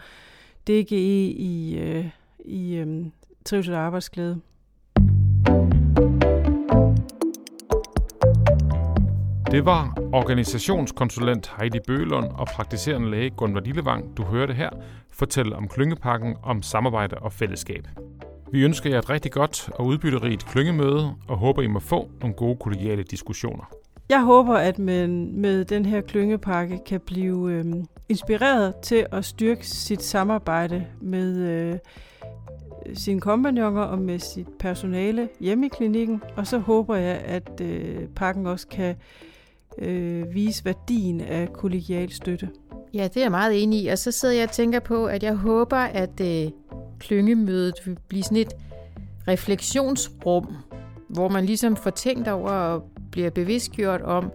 DGE 0.67 1.31
i, 1.31 1.79
øh, 1.79 2.07
i 2.45 2.75
øh, 2.75 3.07
trivsel 3.45 3.75
og 3.75 3.81
arbejdsglæde. 3.81 4.41
Det 9.51 9.65
var 9.65 9.99
organisationskonsulent 10.13 11.53
Heidi 11.59 11.79
Bølund 11.87 12.25
og 12.25 12.47
praktiserende 12.47 13.11
læge 13.11 13.31
Gunvar 13.31 13.61
Lillevang, 13.61 14.17
du 14.17 14.23
hørte 14.23 14.55
her, 14.55 14.71
fortælle 15.11 15.57
om 15.57 15.69
klyngepakken, 15.69 16.37
om 16.43 16.63
samarbejde 16.63 17.19
og 17.19 17.33
fællesskab. 17.33 17.89
Vi 18.57 18.65
ønsker 18.65 18.91
jer 18.91 18.99
et 18.99 19.11
rigtig 19.11 19.33
godt 19.33 19.71
og 19.75 19.87
udbytterigt 19.87 20.47
klyngemøde, 20.47 21.15
og 21.29 21.37
håber, 21.37 21.63
I 21.63 21.67
må 21.67 21.81
få 21.81 22.09
nogle 22.21 22.35
gode 22.35 22.57
kollegiale 22.57 23.03
diskussioner. 23.03 23.65
Jeg 24.09 24.23
håber, 24.23 24.55
at 24.55 24.79
man 24.79 25.33
med 25.33 25.65
den 25.65 25.87
her 25.87 26.01
klyngepakke 26.01 26.81
kan 26.87 27.01
blive 27.01 27.53
øh, 27.53 27.65
inspireret 28.09 28.75
til 28.77 29.07
at 29.13 29.25
styrke 29.25 29.67
sit 29.67 30.03
samarbejde 30.03 30.87
med 31.01 31.37
øh, 31.37 31.79
sine 32.95 33.21
kompagnoner 33.21 33.83
og 33.83 33.99
med 33.99 34.19
sit 34.19 34.49
personale 34.59 35.29
hjemme 35.41 35.67
i 35.67 35.69
klinikken. 35.69 36.23
Og 36.37 36.47
så 36.47 36.59
håber 36.59 36.97
jeg, 36.97 37.21
at 37.25 37.61
øh, 37.61 38.09
pakken 38.09 38.47
også 38.47 38.67
kan 38.69 38.97
øh, 39.79 40.35
vise 40.35 40.65
værdien 40.65 41.21
af 41.21 41.53
kollegial 41.53 42.13
støtte. 42.13 42.49
Ja, 42.95 43.05
det 43.05 43.17
er 43.17 43.25
jeg 43.25 43.31
meget 43.31 43.63
enig 43.63 43.83
i. 43.83 43.87
Og 43.87 43.99
så 43.99 44.11
sidder 44.13 44.35
jeg 44.35 44.45
og 44.45 44.53
tænker 44.53 44.81
på, 44.81 45.07
at 45.07 45.23
jeg 45.23 45.35
håber, 45.35 45.77
at 45.77 46.21
øh, 46.21 46.51
klyngemødet 46.99 47.75
vil 47.85 47.99
blive 48.09 48.23
sådan 48.23 48.37
et 48.37 48.53
refleksionsrum, 49.29 50.57
hvor 51.09 51.29
man 51.29 51.47
ligesom 51.47 51.77
får 51.77 51.91
tænkt 51.91 52.29
over 52.29 52.51
og 52.51 52.83
bliver 53.11 53.31
bevidstgjort 53.31 54.03
om, 54.03 54.33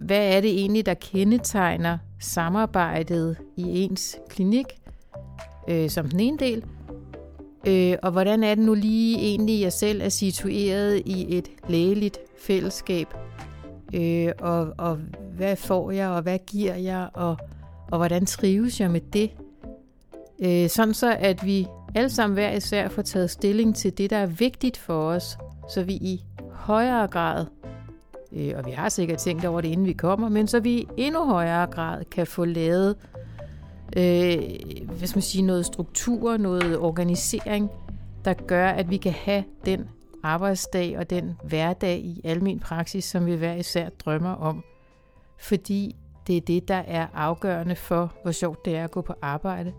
hvad 0.00 0.36
er 0.36 0.40
det 0.40 0.50
egentlig, 0.50 0.86
der 0.86 0.94
kendetegner 0.94 1.98
samarbejdet 2.20 3.36
i 3.56 3.82
ens 3.82 4.16
klinik, 4.28 4.66
øh, 5.68 5.90
som 5.90 6.08
den 6.08 6.20
ene 6.20 6.38
del, 6.38 6.64
øh, 7.66 7.96
og 8.02 8.12
hvordan 8.12 8.44
er 8.44 8.54
det 8.54 8.64
nu 8.64 8.74
lige 8.74 9.18
egentlig, 9.18 9.60
jeg 9.60 9.72
selv 9.72 10.02
er 10.02 10.08
situeret 10.08 11.02
i 11.06 11.36
et 11.38 11.48
lægeligt 11.68 12.18
fællesskab, 12.38 13.06
øh, 13.94 14.32
og, 14.38 14.74
og 14.78 14.98
hvad 15.36 15.56
får 15.56 15.90
jeg, 15.90 16.08
og 16.08 16.22
hvad 16.22 16.38
giver 16.46 16.74
jeg, 16.74 17.08
og, 17.14 17.36
og 17.90 17.98
hvordan 17.98 18.26
trives 18.26 18.80
jeg 18.80 18.90
med 18.90 19.00
det, 19.00 19.30
øh, 20.42 20.68
sådan 20.68 20.94
så 20.94 21.16
at 21.20 21.46
vi 21.46 21.66
alle 21.98 22.10
sammen 22.10 22.34
hver 22.34 22.50
især 22.50 22.88
får 22.88 23.02
taget 23.02 23.30
stilling 23.30 23.76
til 23.76 23.98
det, 23.98 24.10
der 24.10 24.16
er 24.16 24.26
vigtigt 24.26 24.76
for 24.76 25.10
os, 25.10 25.38
så 25.68 25.82
vi 25.82 25.92
i 25.92 26.24
højere 26.52 27.06
grad, 27.06 27.46
øh, 28.32 28.52
og 28.56 28.66
vi 28.66 28.70
har 28.70 28.88
sikkert 28.88 29.18
tænkt 29.18 29.44
over 29.44 29.60
det, 29.60 29.68
inden 29.68 29.86
vi 29.86 29.92
kommer, 29.92 30.28
men 30.28 30.46
så 30.46 30.60
vi 30.60 30.70
i 30.70 30.88
endnu 30.96 31.24
højere 31.24 31.66
grad 31.66 32.04
kan 32.04 32.26
få 32.26 32.44
lavet 32.44 32.96
øh, 33.96 34.38
hvad 34.98 35.06
skal 35.06 35.16
man 35.16 35.22
sige, 35.22 35.42
noget 35.42 35.66
struktur, 35.66 36.36
noget 36.36 36.78
organisering, 36.78 37.70
der 38.24 38.34
gør, 38.34 38.68
at 38.68 38.90
vi 38.90 38.96
kan 38.96 39.12
have 39.12 39.44
den 39.64 39.88
arbejdsdag 40.22 40.98
og 40.98 41.10
den 41.10 41.36
hverdag 41.44 41.98
i 41.98 42.20
almen 42.24 42.60
praksis, 42.60 43.04
som 43.04 43.26
vi 43.26 43.34
hver 43.34 43.54
især 43.54 43.88
drømmer 43.88 44.32
om. 44.32 44.64
Fordi 45.38 45.96
det 46.26 46.36
er 46.36 46.40
det, 46.40 46.68
der 46.68 46.82
er 46.86 47.06
afgørende 47.14 47.76
for, 47.76 48.12
hvor 48.22 48.32
sjovt 48.32 48.64
det 48.64 48.76
er 48.76 48.84
at 48.84 48.90
gå 48.90 49.00
på 49.00 49.14
arbejde. 49.22 49.72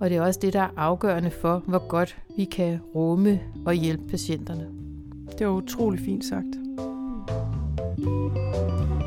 Og 0.00 0.10
det 0.10 0.16
er 0.16 0.22
også 0.22 0.40
det, 0.42 0.52
der 0.52 0.60
er 0.60 0.70
afgørende 0.76 1.30
for, 1.30 1.62
hvor 1.66 1.88
godt 1.88 2.16
vi 2.36 2.44
kan 2.44 2.78
rumme 2.94 3.40
og 3.66 3.74
hjælpe 3.74 4.08
patienterne. 4.08 4.68
Det 5.38 5.46
var 5.46 5.52
utrolig 5.52 6.00
fint 6.00 6.24
sagt. 6.24 6.46
thank 7.96 8.90
you 8.90 8.99